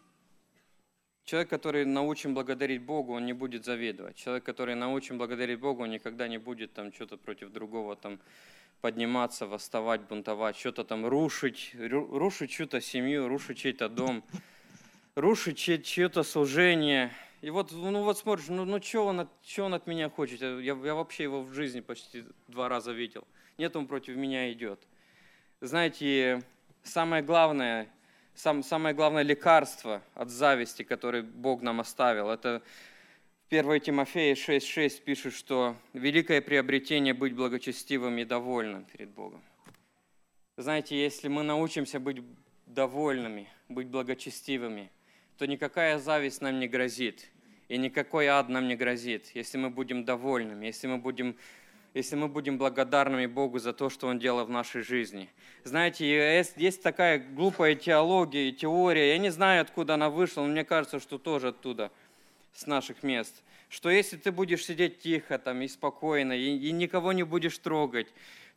Человек, 1.26 1.50
который 1.50 1.86
научен 1.86 2.34
благодарить 2.34 2.82
Богу, 2.82 3.14
он 3.14 3.26
не 3.26 3.34
будет 3.34 3.64
завидовать. 3.64 4.16
Человек, 4.16 4.44
который 4.44 4.76
научен 4.76 5.18
благодарить 5.18 5.60
Богу, 5.60 5.84
он 5.84 5.92
никогда 5.92 6.28
не 6.28 6.38
будет 6.38 6.74
там 6.74 6.92
что-то 6.92 7.18
против 7.18 7.52
другого 7.52 7.96
там 7.96 8.20
подниматься, 8.84 9.48
восставать, 9.48 10.02
бунтовать, 10.02 10.58
что-то 10.58 10.84
там 10.84 11.08
рушить, 11.08 11.72
рушить 11.80 12.52
чью-то 12.52 12.82
семью, 12.82 13.28
рушить 13.28 13.58
чей-то 13.58 13.90
дом 13.90 14.24
рушить 15.16 15.86
чье-то 15.86 16.24
служение. 16.24 17.12
И 17.42 17.50
вот, 17.50 17.72
ну 17.72 18.04
вот 18.04 18.18
смотришь, 18.18 18.48
ну, 18.48 18.66
ну 18.66 18.82
что 18.82 19.06
он, 19.06 19.28
он 19.58 19.74
от 19.74 19.88
меня 19.88 20.10
хочет? 20.10 20.42
Я, 20.42 20.74
я 20.74 20.96
вообще 20.96 21.24
его 21.24 21.42
в 21.42 21.54
жизни 21.54 21.82
почти 21.82 22.26
два 22.48 22.70
раза 22.70 22.92
видел. 22.92 23.28
Нет, 23.58 23.76
он 23.76 23.88
против 23.88 24.16
меня 24.16 24.52
идет. 24.52 24.80
Знаете, 25.62 26.42
самое 26.84 27.22
главное, 27.22 27.90
сам, 28.34 28.64
самое 28.64 28.96
главное 28.96 29.24
лекарство 29.24 30.02
от 30.16 30.30
зависти, 30.30 30.84
которое 30.84 31.22
Бог 31.22 31.62
нам 31.62 31.80
оставил, 31.80 32.30
это 32.30 32.64
1 33.50 33.80
Тимофея 33.82 34.36
6,6 34.36 35.02
пишет, 35.02 35.34
что 35.34 35.76
великое 35.94 36.42
приобретение 36.42 37.14
быть 37.14 37.34
благочестивым 37.34 38.18
и 38.18 38.26
довольным 38.26 38.86
перед 38.86 39.10
Богом. 39.10 39.44
Знаете, 40.58 41.02
если 41.02 41.28
мы 41.28 41.44
научимся 41.44 42.00
быть 42.00 42.22
довольными, 42.66 43.48
быть 43.70 43.88
благочестивыми– 43.88 44.92
то 45.38 45.48
никакая 45.48 46.00
зависть 46.00 46.42
нам 46.42 46.60
не 46.60 46.68
грозит, 46.68 47.30
и 47.68 47.78
никакой 47.78 48.28
ад 48.28 48.50
нам 48.50 48.68
не 48.68 48.76
грозит, 48.76 49.32
если 49.34 49.58
мы 49.58 49.70
будем 49.70 50.06
довольными, 50.06 50.66
если 50.66 50.88
мы 50.88 50.98
будем 50.98 51.36
если 51.94 52.16
мы 52.16 52.28
будем 52.28 52.58
благодарными 52.58 53.28
Богу 53.28 53.60
за 53.60 53.72
то, 53.72 53.88
что 53.92 54.08
Он 54.08 54.18
делал 54.18 54.46
в 54.46 54.50
нашей 54.50 54.82
жизни. 54.82 55.30
Знаете, 55.64 56.44
есть 56.56 56.82
такая 56.82 57.20
глупая 57.20 57.76
теология 57.76 58.50
и 58.50 58.52
теория, 58.52 59.12
я 59.12 59.20
не 59.20 59.30
знаю, 59.30 59.62
откуда 59.62 59.94
она 59.94 60.10
вышла, 60.10 60.42
но 60.42 60.48
мне 60.48 60.64
кажется, 60.64 61.00
что 61.00 61.20
тоже 61.20 61.50
оттуда, 61.50 61.92
с 62.54 62.68
наших 62.68 63.04
мест, 63.04 63.44
что 63.70 63.90
если 63.90 64.18
ты 64.18 64.32
будешь 64.32 64.66
сидеть 64.66 65.00
тихо 65.00 65.40
там 65.40 65.62
и 65.62 65.68
спокойно, 65.68 66.34
и, 66.34 66.58
и 66.58 66.72
никого 66.72 67.12
не 67.12 67.24
будешь 67.24 67.58
трогать, 67.58 68.08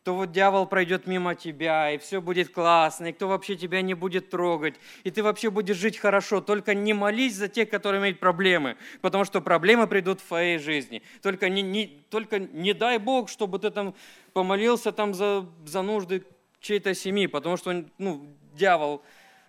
то 0.03 0.15
вот 0.15 0.31
дьявол 0.31 0.67
пройдет 0.67 1.05
мимо 1.05 1.35
тебя, 1.35 1.91
и 1.91 1.97
все 1.97 2.21
будет 2.21 2.49
классно, 2.49 3.07
и 3.07 3.11
кто 3.11 3.27
вообще 3.27 3.57
тебя 3.57 3.81
не 3.81 3.93
будет 3.93 4.29
трогать, 4.29 4.75
и 5.03 5.11
ты 5.11 5.21
вообще 5.21 5.49
будешь 5.49 5.75
жить 5.75 5.97
хорошо. 5.97 6.39
Только 6.39 6.73
не 6.73 6.93
молись 6.93 7.35
за 7.35 7.49
тех, 7.49 7.69
которые 7.69 8.01
имеют 8.01 8.17
проблемы, 8.17 8.77
потому 9.01 9.25
что 9.25 9.41
проблемы 9.41 9.85
придут 9.85 10.21
в 10.21 10.25
твоей 10.25 10.59
жизни. 10.59 11.01
Только 11.21 11.49
не, 11.49 11.61
не, 11.61 11.87
только 12.09 12.39
не 12.39 12.73
дай 12.73 12.99
Бог, 12.99 13.27
чтобы 13.27 13.59
ты 13.59 13.69
там 13.69 13.95
помолился 14.31 14.93
там 14.93 15.13
за, 15.13 15.45
за 15.65 15.81
нужды 15.81 16.23
чьей-то 16.61 16.93
семьи, 16.93 17.27
потому 17.27 17.57
что 17.57 17.85
ну, 17.97 18.33
дьявол 18.53 19.01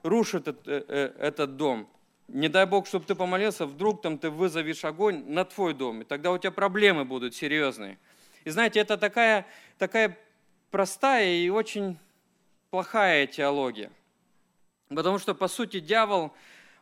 рушит 0.03 0.49
этот, 0.49 0.67
э, 0.67 0.85
э, 0.89 1.13
этот 1.21 1.57
дом. 1.57 1.89
Не 2.29 2.49
дай 2.49 2.67
Бог, 2.67 2.87
чтобы 2.87 3.07
ты 3.07 3.15
помолился, 3.15 3.65
вдруг 3.65 4.03
там 4.03 4.19
ты 4.19 4.29
вызовешь 4.29 4.85
огонь 4.85 5.25
на 5.27 5.47
твой 5.47 5.73
дом, 5.73 6.03
и 6.03 6.05
тогда 6.05 6.31
у 6.31 6.39
тебя 6.39 6.51
проблемы 6.51 7.07
будут 7.07 7.35
серьезные. 7.35 7.99
И 8.45 8.51
знаете, 8.51 8.81
это 8.81 8.99
такая, 8.99 9.47
такая 9.79 10.17
простая 10.71 11.37
и 11.37 11.49
очень 11.49 11.99
плохая 12.71 13.27
теология. 13.27 13.91
Потому 14.89 15.19
что, 15.19 15.35
по 15.35 15.49
сути, 15.49 15.81
дьявол, 15.81 16.33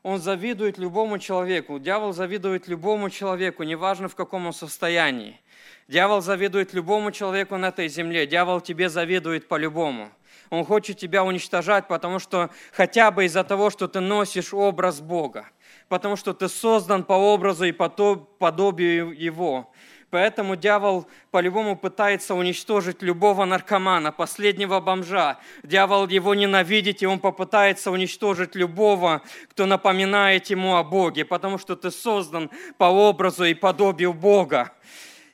он 0.02 0.18
завидует 0.20 0.78
любому 0.78 1.18
человеку. 1.18 1.78
Дьявол 1.78 2.12
завидует 2.12 2.68
любому 2.68 3.10
человеку, 3.10 3.62
неважно 3.62 4.08
в 4.08 4.14
каком 4.14 4.46
он 4.46 4.52
состоянии. 4.52 5.40
Дьявол 5.88 6.20
завидует 6.22 6.74
любому 6.74 7.12
человеку 7.12 7.56
на 7.56 7.68
этой 7.68 7.88
земле. 7.88 8.26
Дьявол 8.26 8.60
тебе 8.60 8.88
завидует 8.88 9.46
по-любому. 9.48 10.10
Он 10.50 10.64
хочет 10.64 10.98
тебя 10.98 11.24
уничтожать, 11.24 11.88
потому 11.88 12.18
что 12.18 12.50
хотя 12.72 13.10
бы 13.10 13.24
из-за 13.24 13.44
того, 13.44 13.70
что 13.70 13.88
ты 13.88 14.00
носишь 14.00 14.54
образ 14.54 15.00
Бога, 15.00 15.48
потому 15.88 16.16
что 16.16 16.32
ты 16.34 16.48
создан 16.48 17.04
по 17.04 17.14
образу 17.14 17.64
и 17.64 17.72
подобию 17.72 19.10
Его. 19.10 19.72
Поэтому 20.10 20.54
дьявол 20.54 21.06
по-любому 21.32 21.76
пытается 21.76 22.34
уничтожить 22.34 23.02
любого 23.02 23.44
наркомана, 23.44 24.12
последнего 24.12 24.78
бомжа. 24.78 25.38
Дьявол 25.64 26.06
его 26.06 26.34
ненавидит, 26.34 27.02
и 27.02 27.06
он 27.06 27.18
попытается 27.18 27.90
уничтожить 27.90 28.54
любого, 28.54 29.22
кто 29.50 29.66
напоминает 29.66 30.46
ему 30.46 30.76
о 30.76 30.84
Боге, 30.84 31.24
потому 31.24 31.58
что 31.58 31.74
ты 31.74 31.90
создан 31.90 32.50
по 32.78 32.84
образу 32.84 33.44
и 33.44 33.54
подобию 33.54 34.14
Бога. 34.14 34.72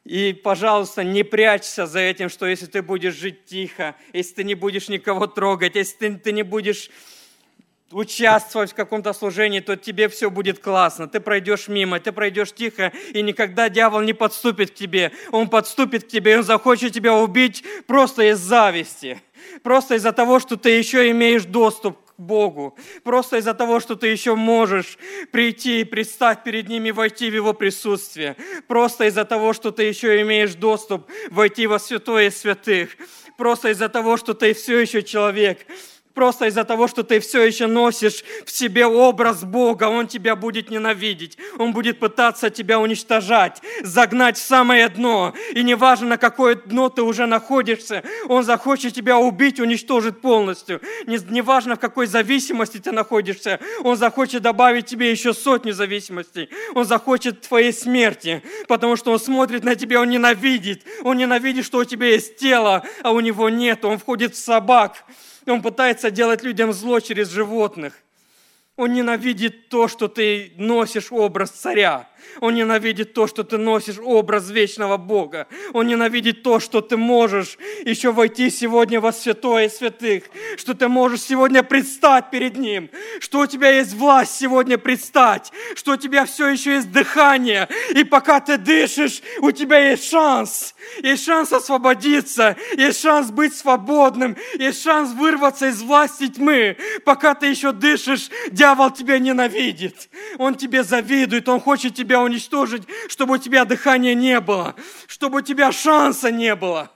И, 0.04 0.32
пожалуйста, 0.32 1.04
не 1.04 1.22
прячься 1.22 1.86
за 1.86 2.00
этим, 2.00 2.28
что 2.28 2.46
если 2.46 2.66
ты 2.66 2.82
будешь 2.82 3.14
жить 3.14 3.44
тихо, 3.44 3.94
если 4.12 4.34
ты 4.34 4.44
не 4.44 4.54
будешь 4.54 4.88
никого 4.88 5.28
трогать, 5.28 5.76
если 5.76 5.96
ты, 5.96 6.14
ты 6.16 6.32
не 6.32 6.42
будешь 6.42 6.90
участвовать 7.92 8.72
в 8.72 8.74
каком-то 8.74 9.12
служении, 9.12 9.60
то 9.60 9.76
тебе 9.76 10.08
все 10.08 10.30
будет 10.30 10.58
классно. 10.58 11.06
Ты 11.06 11.20
пройдешь 11.20 11.68
мимо, 11.68 12.00
ты 12.00 12.10
пройдешь 12.10 12.52
тихо, 12.52 12.92
и 13.12 13.22
никогда 13.22 13.68
дьявол 13.68 14.00
не 14.00 14.12
подступит 14.12 14.72
к 14.72 14.74
тебе. 14.74 15.12
Он 15.30 15.48
подступит 15.48 16.04
к 16.04 16.08
тебе, 16.08 16.32
и 16.32 16.36
он 16.36 16.42
захочет 16.42 16.92
тебя 16.92 17.14
убить 17.14 17.64
просто 17.86 18.30
из 18.30 18.38
зависти. 18.38 19.22
Просто 19.62 19.96
из-за 19.96 20.12
того, 20.12 20.40
что 20.40 20.56
ты 20.56 20.70
еще 20.70 21.10
имеешь 21.10 21.44
доступ 21.44 21.98
Богу. 22.18 22.76
Просто 23.04 23.38
из-за 23.38 23.54
того, 23.54 23.80
что 23.80 23.96
ты 23.96 24.08
еще 24.08 24.34
можешь 24.34 24.98
прийти 25.30 25.80
и 25.80 25.84
предстать 25.84 26.44
перед 26.44 26.68
Ним 26.68 26.86
и 26.86 26.92
войти 26.92 27.30
в 27.30 27.34
Его 27.34 27.52
присутствие. 27.54 28.36
Просто 28.68 29.04
из-за 29.04 29.24
того, 29.24 29.52
что 29.52 29.70
ты 29.70 29.84
еще 29.84 30.20
имеешь 30.22 30.54
доступ 30.54 31.06
войти 31.30 31.66
во 31.66 31.78
святое 31.78 32.30
святых. 32.30 32.96
Просто 33.36 33.70
из-за 33.70 33.88
того, 33.88 34.16
что 34.16 34.34
ты 34.34 34.54
все 34.54 34.78
еще 34.78 35.02
человек, 35.02 35.66
Просто 36.14 36.46
из-за 36.46 36.64
того, 36.64 36.88
что 36.88 37.02
ты 37.02 37.20
все 37.20 37.42
еще 37.42 37.66
носишь 37.66 38.22
в 38.44 38.50
себе 38.50 38.86
образ 38.86 39.44
Бога, 39.44 39.84
Он 39.84 40.06
тебя 40.06 40.36
будет 40.36 40.70
ненавидеть. 40.70 41.38
Он 41.58 41.72
будет 41.72 41.98
пытаться 41.98 42.50
тебя 42.50 42.78
уничтожать, 42.78 43.62
загнать 43.82 44.36
в 44.36 44.42
самое 44.42 44.88
дно. 44.90 45.32
И 45.54 45.62
неважно, 45.62 46.08
на 46.08 46.18
какое 46.18 46.54
дно 46.54 46.90
ты 46.90 47.02
уже 47.02 47.26
находишься, 47.26 48.02
Он 48.28 48.44
захочет 48.44 48.92
тебя 48.92 49.16
убить, 49.18 49.58
уничтожить 49.58 50.20
полностью. 50.20 50.80
Неважно, 51.06 51.76
в 51.76 51.80
какой 51.80 52.06
зависимости 52.06 52.78
ты 52.78 52.92
находишься, 52.92 53.58
Он 53.82 53.96
захочет 53.96 54.42
добавить 54.42 54.86
тебе 54.86 55.10
еще 55.10 55.32
сотню 55.32 55.72
зависимостей. 55.72 56.50
Он 56.74 56.84
захочет 56.84 57.40
твоей 57.40 57.72
смерти, 57.72 58.42
потому 58.68 58.96
что 58.96 59.12
Он 59.12 59.18
смотрит 59.18 59.64
на 59.64 59.76
тебя, 59.76 60.00
Он 60.00 60.10
ненавидит. 60.10 60.82
Он 61.02 61.16
ненавидит, 61.16 61.64
что 61.64 61.78
у 61.78 61.84
тебя 61.84 62.08
есть 62.08 62.36
тело, 62.36 62.84
а 63.02 63.12
у 63.12 63.20
Него 63.20 63.48
нет. 63.48 63.84
Он 63.86 63.98
входит 63.98 64.34
в 64.34 64.38
собак. 64.38 65.04
Он 65.46 65.62
пытается 65.62 66.10
делать 66.10 66.42
людям 66.42 66.72
зло 66.72 67.00
через 67.00 67.28
животных. 67.30 68.02
Он 68.76 68.94
ненавидит 68.94 69.68
то, 69.68 69.86
что 69.86 70.08
ты 70.08 70.54
носишь 70.56 71.12
образ 71.12 71.50
царя. 71.50 72.08
Он 72.40 72.54
ненавидит 72.54 73.12
то, 73.12 73.26
что 73.26 73.44
ты 73.44 73.58
носишь 73.58 73.98
образ 73.98 74.48
вечного 74.50 74.96
Бога. 74.96 75.46
Он 75.72 75.86
ненавидит 75.86 76.42
то, 76.42 76.58
что 76.58 76.80
ты 76.80 76.96
можешь 76.96 77.58
еще 77.84 78.12
войти 78.12 78.48
сегодня 78.48 79.00
во 79.00 79.12
святое 79.12 79.68
святых, 79.68 80.24
что 80.56 80.74
ты 80.74 80.88
можешь 80.88 81.20
сегодня 81.20 81.62
предстать 81.62 82.30
перед 82.30 82.56
Ним, 82.56 82.90
что 83.20 83.40
у 83.40 83.46
тебя 83.46 83.70
есть 83.70 83.92
власть 83.92 84.36
сегодня 84.36 84.78
предстать, 84.78 85.52
что 85.74 85.92
у 85.92 85.96
тебя 85.96 86.24
все 86.24 86.48
еще 86.48 86.74
есть 86.74 86.90
дыхание, 86.90 87.68
и 87.94 88.04
пока 88.04 88.40
ты 88.40 88.56
дышишь, 88.56 89.20
у 89.40 89.50
тебя 89.50 89.90
есть 89.90 90.08
шанс, 90.08 90.74
есть 91.02 91.24
шанс 91.24 91.52
освободиться, 91.52 92.56
есть 92.76 93.00
шанс 93.00 93.30
быть 93.30 93.54
свободным, 93.54 94.36
есть 94.58 94.82
шанс 94.82 95.12
вырваться 95.12 95.68
из 95.68 95.82
власти 95.82 96.28
тьмы. 96.28 96.76
Пока 97.04 97.34
ты 97.34 97.46
еще 97.46 97.72
дышишь, 97.72 98.30
дьявол 98.62 98.92
тебя 98.92 99.18
ненавидит, 99.18 100.08
он 100.38 100.54
тебе 100.54 100.84
завидует, 100.84 101.48
он 101.48 101.58
хочет 101.60 101.96
тебя 101.96 102.20
уничтожить, 102.20 102.84
чтобы 103.08 103.34
у 103.34 103.38
тебя 103.38 103.64
дыхания 103.64 104.14
не 104.14 104.38
было, 104.38 104.76
чтобы 105.08 105.38
у 105.38 105.40
тебя 105.40 105.72
шанса 105.72 106.30
не 106.30 106.54
было. 106.54 106.92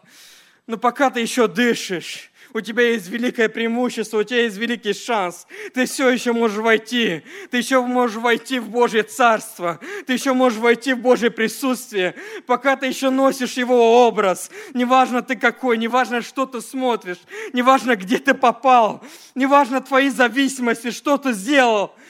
Но 0.69 0.77
пока 0.77 1.11
ты 1.11 1.19
еще 1.19 1.49
дышишь, 1.49 2.31
у 2.57 2.61
тебя 2.63 2.89
есть 2.89 3.11
великое 3.11 3.51
преимущество, 3.51 4.21
у 4.21 4.23
тебя 4.23 4.45
есть 4.45 4.57
великий 4.57 4.95
шанс. 4.95 5.47
Ты 5.75 5.85
все 5.85 6.09
еще 6.09 6.33
можешь 6.33 6.57
войти. 6.57 7.23
Ты 7.51 7.59
еще 7.59 7.83
можешь 7.83 8.17
войти 8.17 8.59
в 8.59 8.71
Божье 8.71 9.03
Царство. 9.03 9.79
Ты 10.07 10.15
еще 10.15 10.33
можешь 10.33 10.59
войти 10.59 10.95
в 10.95 11.01
Божье 11.01 11.31
присутствие, 11.31 12.15
пока 12.47 12.77
ты 12.77 12.87
еще 12.87 13.11
носишь 13.11 13.59
Его 13.59 14.07
образ. 14.07 14.51
Неважно 14.73 15.21
ты 15.21 15.37
какой, 15.37 15.77
неважно, 15.77 16.23
что 16.23 16.47
ты 16.47 16.63
смотришь, 16.63 17.21
неважно, 17.53 17.95
где 17.95 18.17
ты 18.17 18.33
попал, 18.33 19.05
неважно 19.35 19.83
твои 19.83 20.09
зависимости, 20.09 20.91
что 20.93 21.19
ты 21.19 21.35
сделал– 21.35 21.95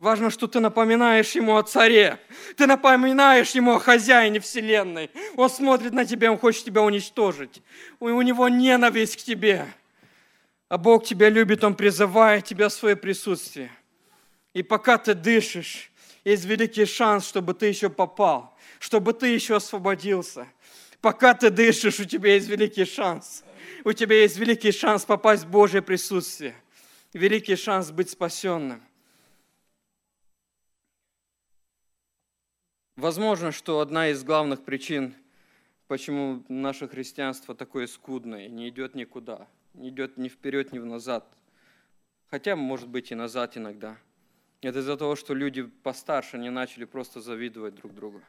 Важно, 0.00 0.30
что 0.30 0.46
ты 0.46 0.60
напоминаешь 0.60 1.32
ему 1.32 1.58
о 1.58 1.62
царе. 1.62 2.18
Ты 2.56 2.66
напоминаешь 2.66 3.50
ему 3.50 3.74
о 3.74 3.78
хозяине 3.78 4.40
вселенной. 4.40 5.10
Он 5.36 5.50
смотрит 5.50 5.92
на 5.92 6.06
тебя, 6.06 6.32
он 6.32 6.38
хочет 6.38 6.64
тебя 6.64 6.80
уничтожить. 6.80 7.60
У 8.00 8.08
него 8.22 8.48
ненависть 8.48 9.18
к 9.18 9.22
тебе. 9.22 9.66
А 10.70 10.78
Бог 10.78 11.04
тебя 11.04 11.28
любит, 11.28 11.64
Он 11.64 11.74
призывает 11.74 12.46
тебя 12.46 12.70
в 12.70 12.72
свое 12.72 12.96
присутствие. 12.96 13.70
И 14.54 14.62
пока 14.62 14.96
ты 14.96 15.12
дышишь, 15.12 15.92
есть 16.24 16.46
великий 16.46 16.86
шанс, 16.86 17.28
чтобы 17.28 17.52
ты 17.52 17.66
еще 17.66 17.90
попал, 17.90 18.56
чтобы 18.78 19.12
ты 19.12 19.26
еще 19.26 19.56
освободился. 19.56 20.46
Пока 21.02 21.34
ты 21.34 21.50
дышишь, 21.50 22.00
у 22.00 22.04
тебя 22.06 22.32
есть 22.34 22.48
великий 22.48 22.86
шанс. 22.86 23.44
У 23.84 23.92
тебя 23.92 24.22
есть 24.22 24.38
великий 24.38 24.72
шанс 24.72 25.04
попасть 25.04 25.44
в 25.44 25.50
Божье 25.50 25.82
присутствие. 25.82 26.54
Великий 27.12 27.56
шанс 27.56 27.90
быть 27.90 28.08
спасенным. 28.08 28.80
Возможно, 33.00 33.50
что 33.50 33.80
одна 33.80 34.10
из 34.10 34.22
главных 34.22 34.62
причин, 34.62 35.14
почему 35.88 36.44
наше 36.48 36.86
христианство 36.86 37.54
такое 37.54 37.86
скудное, 37.86 38.46
не 38.46 38.68
идет 38.68 38.94
никуда, 38.94 39.48
не 39.72 39.88
идет 39.88 40.18
ни 40.18 40.28
вперед, 40.28 40.70
ни 40.72 40.78
назад, 40.80 41.26
хотя, 42.28 42.56
может 42.56 42.90
быть, 42.90 43.10
и 43.10 43.14
назад 43.14 43.56
иногда, 43.56 43.96
это 44.60 44.80
из-за 44.80 44.98
того, 44.98 45.16
что 45.16 45.32
люди 45.32 45.62
постарше 45.62 46.36
не 46.36 46.50
начали 46.50 46.84
просто 46.84 47.22
завидовать 47.22 47.74
друг 47.76 47.94
другу. 47.94 48.20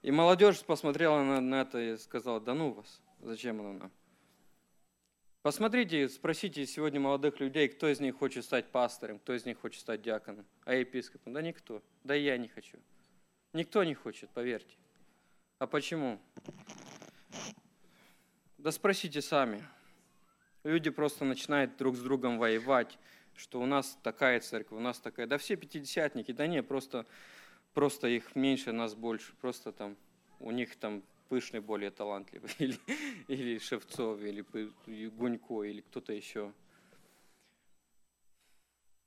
И 0.00 0.10
молодежь 0.10 0.64
посмотрела 0.64 1.22
на, 1.22 1.42
на 1.42 1.60
это 1.60 1.78
и 1.78 1.98
сказала, 1.98 2.40
да 2.40 2.54
ну 2.54 2.72
вас, 2.72 3.02
зачем 3.20 3.60
оно 3.60 3.74
нам? 3.74 3.92
Посмотрите, 5.42 6.08
спросите 6.08 6.64
сегодня 6.64 6.98
молодых 6.98 7.40
людей, 7.40 7.68
кто 7.68 7.88
из 7.88 8.00
них 8.00 8.16
хочет 8.16 8.42
стать 8.46 8.70
пастором, 8.70 9.18
кто 9.18 9.34
из 9.34 9.44
них 9.44 9.60
хочет 9.60 9.82
стать 9.82 10.00
диаконом, 10.00 10.46
а 10.64 10.76
епископом. 10.76 11.34
Да 11.34 11.42
никто, 11.42 11.82
да 12.04 12.16
и 12.16 12.22
я 12.22 12.38
не 12.38 12.48
хочу. 12.48 12.78
Никто 13.52 13.82
не 13.82 13.94
хочет, 13.94 14.30
поверьте. 14.30 14.76
А 15.58 15.66
почему? 15.66 16.20
Да 18.58 18.70
спросите 18.70 19.20
сами. 19.20 19.66
Люди 20.62 20.90
просто 20.90 21.24
начинают 21.24 21.76
друг 21.76 21.96
с 21.96 22.00
другом 22.00 22.38
воевать, 22.38 22.98
что 23.34 23.60
у 23.60 23.66
нас 23.66 23.98
такая 24.02 24.40
церковь, 24.40 24.78
у 24.78 24.80
нас 24.80 25.00
такая. 25.00 25.26
Да 25.26 25.36
все 25.36 25.56
пятидесятники, 25.56 26.30
да 26.32 26.46
не, 26.46 26.62
просто, 26.62 27.06
просто 27.74 28.06
их 28.06 28.36
меньше, 28.36 28.70
нас 28.70 28.94
больше. 28.94 29.34
Просто 29.40 29.72
там 29.72 29.96
у 30.38 30.50
них 30.50 30.76
там 30.76 31.02
Пышный 31.28 31.60
более 31.60 31.92
талантливый, 31.92 32.50
или, 32.58 32.76
или 33.28 33.58
Шевцов, 33.58 34.20
или 34.20 34.44
Гунько, 35.10 35.62
или 35.62 35.80
кто-то 35.80 36.12
еще. 36.12 36.52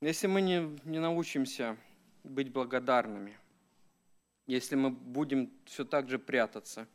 Если 0.00 0.26
мы 0.26 0.40
не, 0.40 0.74
не 0.84 1.00
научимся 1.00 1.76
быть 2.22 2.50
благодарными– 2.50 3.38
если 4.46 4.76
мы 4.76 4.90
будем 4.90 5.50
все 5.64 5.84
так 5.84 6.08
же 6.08 6.18
прятаться 6.18 6.86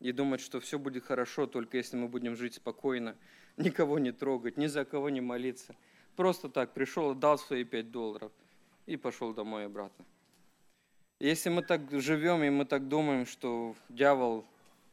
и 0.00 0.12
думать, 0.12 0.40
что 0.40 0.60
все 0.60 0.78
будет 0.78 1.04
хорошо, 1.04 1.46
только 1.46 1.76
если 1.76 1.96
мы 1.96 2.08
будем 2.08 2.36
жить 2.36 2.54
спокойно, 2.54 3.16
никого 3.56 3.98
не 3.98 4.12
трогать, 4.12 4.56
ни 4.56 4.66
за 4.66 4.84
кого 4.84 5.10
не 5.10 5.20
молиться. 5.20 5.74
Просто 6.16 6.48
так 6.48 6.72
пришел, 6.72 7.14
дал 7.14 7.38
свои 7.38 7.64
пять 7.64 7.90
долларов 7.90 8.32
и 8.86 8.96
пошел 8.96 9.34
домой 9.34 9.66
обратно. 9.66 10.04
Если 11.18 11.48
мы 11.48 11.62
так 11.62 11.80
живем 11.92 12.42
и 12.42 12.50
мы 12.50 12.66
так 12.66 12.88
думаем, 12.88 13.26
что 13.26 13.74
дьявол 13.88 14.44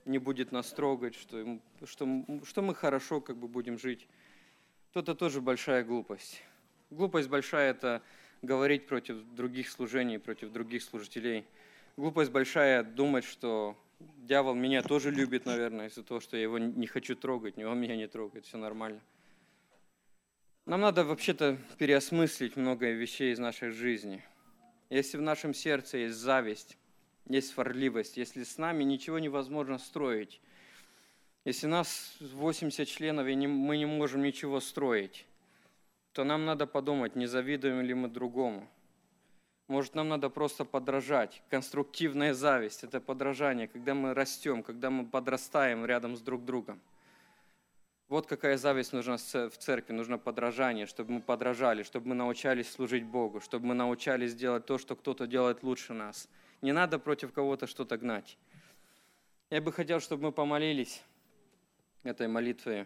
не 0.05 0.19
будет 0.19 0.51
нас 0.51 0.71
трогать, 0.71 1.15
что, 1.15 1.59
что, 1.85 2.25
что 2.43 2.61
мы 2.61 2.75
хорошо 2.75 3.21
как 3.21 3.37
бы 3.37 3.47
будем 3.47 3.77
жить, 3.77 4.07
то 4.91 4.99
это 4.99 5.15
тоже 5.15 5.41
большая 5.41 5.83
глупость. 5.83 6.41
Глупость 6.89 7.29
большая– 7.29 7.71
это 7.71 8.01
говорить 8.41 8.87
против 8.87 9.17
других 9.35 9.69
служений, 9.69 10.19
против 10.19 10.51
других 10.51 10.83
служителей– 10.83 11.45
глупость 11.97 12.31
большая 12.31 12.83
думать, 12.83 13.23
что 13.23 13.77
дьявол 13.99 14.55
меня 14.55 14.81
тоже 14.81 15.11
любит, 15.11 15.45
наверное, 15.45 15.87
из-за 15.87 16.03
того, 16.03 16.19
что 16.19 16.37
я 16.37 16.43
его 16.43 16.57
не 16.57 16.87
хочу 16.87 17.15
трогать, 17.15 17.57
не 17.57 17.65
он 17.65 17.79
меня 17.79 17.95
не 17.95 18.07
трогает, 18.07 18.45
все 18.45 18.57
нормально. 18.57 19.01
Нам 20.65 20.81
надо 20.81 21.03
вообще-то 21.03 21.57
переосмыслить 21.77 22.55
многое 22.55 22.93
вещей 22.93 23.33
из 23.33 23.39
нашей 23.39 23.71
жизни. 23.71 24.23
Если 24.89 25.17
в 25.17 25.21
нашем 25.21 25.53
сердце 25.53 25.97
есть 25.97 26.15
зависть, 26.15 26.77
есть 27.27 27.51
сварливость, 27.51 28.17
если 28.17 28.43
с 28.43 28.57
нами 28.57 28.83
ничего 28.83 29.19
невозможно 29.19 29.77
строить, 29.77 30.41
если 31.45 31.67
нас 31.67 32.15
80 32.21 32.87
членов, 32.87 33.27
и 33.27 33.35
мы 33.35 33.77
не 33.77 33.85
можем 33.85 34.23
ничего 34.23 34.61
строить, 34.61 35.25
то 36.13 36.23
нам 36.23 36.45
надо 36.45 36.65
подумать, 36.65 37.17
не 37.17 37.25
завидуем 37.25 37.81
ли 37.81 37.93
мы 37.93 38.07
другому. 38.07 38.69
Может, 39.67 39.95
нам 39.95 40.09
надо 40.09 40.29
просто 40.29 40.65
подражать. 40.65 41.41
Конструктивная 41.49 42.33
зависть– 42.33 42.83
это 42.85 42.99
подражание, 42.99 43.67
когда 43.67 43.93
мы 43.93 44.13
растем, 44.13 44.61
когда 44.61 44.89
мы 44.89 45.05
подрастаем 45.05 45.85
рядом 45.85 46.15
с 46.15 46.21
друг 46.21 46.43
другом. 46.43 46.81
Вот 48.09 48.27
какая 48.27 48.57
зависть 48.57 48.93
нужна 48.93 49.17
в 49.17 49.57
церкви, 49.57 49.93
нужно 49.93 50.17
подражание, 50.17 50.85
чтобы 50.85 51.13
мы 51.13 51.21
подражали, 51.21 51.83
чтобы 51.83 52.09
мы 52.09 52.15
научались 52.15 52.69
служить 52.69 53.05
Богу, 53.05 53.39
чтобы 53.39 53.67
мы 53.67 53.73
научались 53.73 54.35
делать 54.35 54.65
то, 54.65 54.77
что 54.77 54.95
кто-то 54.95 55.25
делает 55.25 55.63
лучше 55.63 55.93
нас. 55.93 56.27
Не 56.61 56.73
надо 56.73 56.99
против 56.99 57.31
кого-то 57.31 57.65
что-то 57.65 57.97
гнать. 57.97 58.37
Я 59.49 59.61
бы 59.61 59.71
хотел, 59.71 59.99
чтобы 59.99 60.23
мы 60.23 60.31
помолились 60.31 61.01
этой 62.03 62.27
молитвой. 62.27 62.85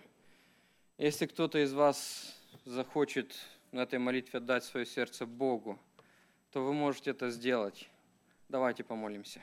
Если 0.97 1.25
кто-то 1.25 1.59
из 1.59 1.73
вас 1.73 2.39
захочет 2.65 3.35
на 3.71 3.81
этой 3.81 3.99
молитве 3.99 4.37
отдать 4.37 4.63
свое 4.63 4.85
сердце 4.85 5.25
Богу, 5.25 5.79
то 6.57 6.63
вы 6.63 6.73
можете 6.73 7.11
это 7.11 7.29
сделать. 7.29 7.87
Давайте 8.49 8.83
помолимся. 8.83 9.39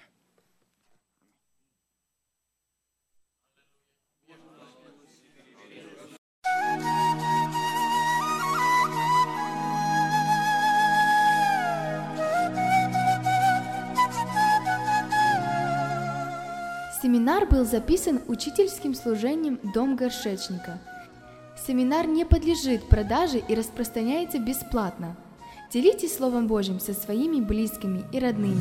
Семинар 17.00 17.46
был 17.46 17.64
записан 17.64 18.22
учительским 18.26 18.92
служением 18.92 19.60
«Дом 19.72 19.94
горшечника». 19.94 20.80
Семинар 21.64 22.08
не 22.08 22.26
подлежит 22.26 22.88
продаже 22.88 23.38
и 23.38 23.54
распространяется 23.54 24.40
бесплатно. 24.40 25.16
Делитесь 25.74 26.14
Словом 26.14 26.46
Божьим 26.46 26.78
со 26.78 26.94
своими 26.94 27.40
близкими 27.40 28.04
и 28.12 28.20
родными. 28.20 28.60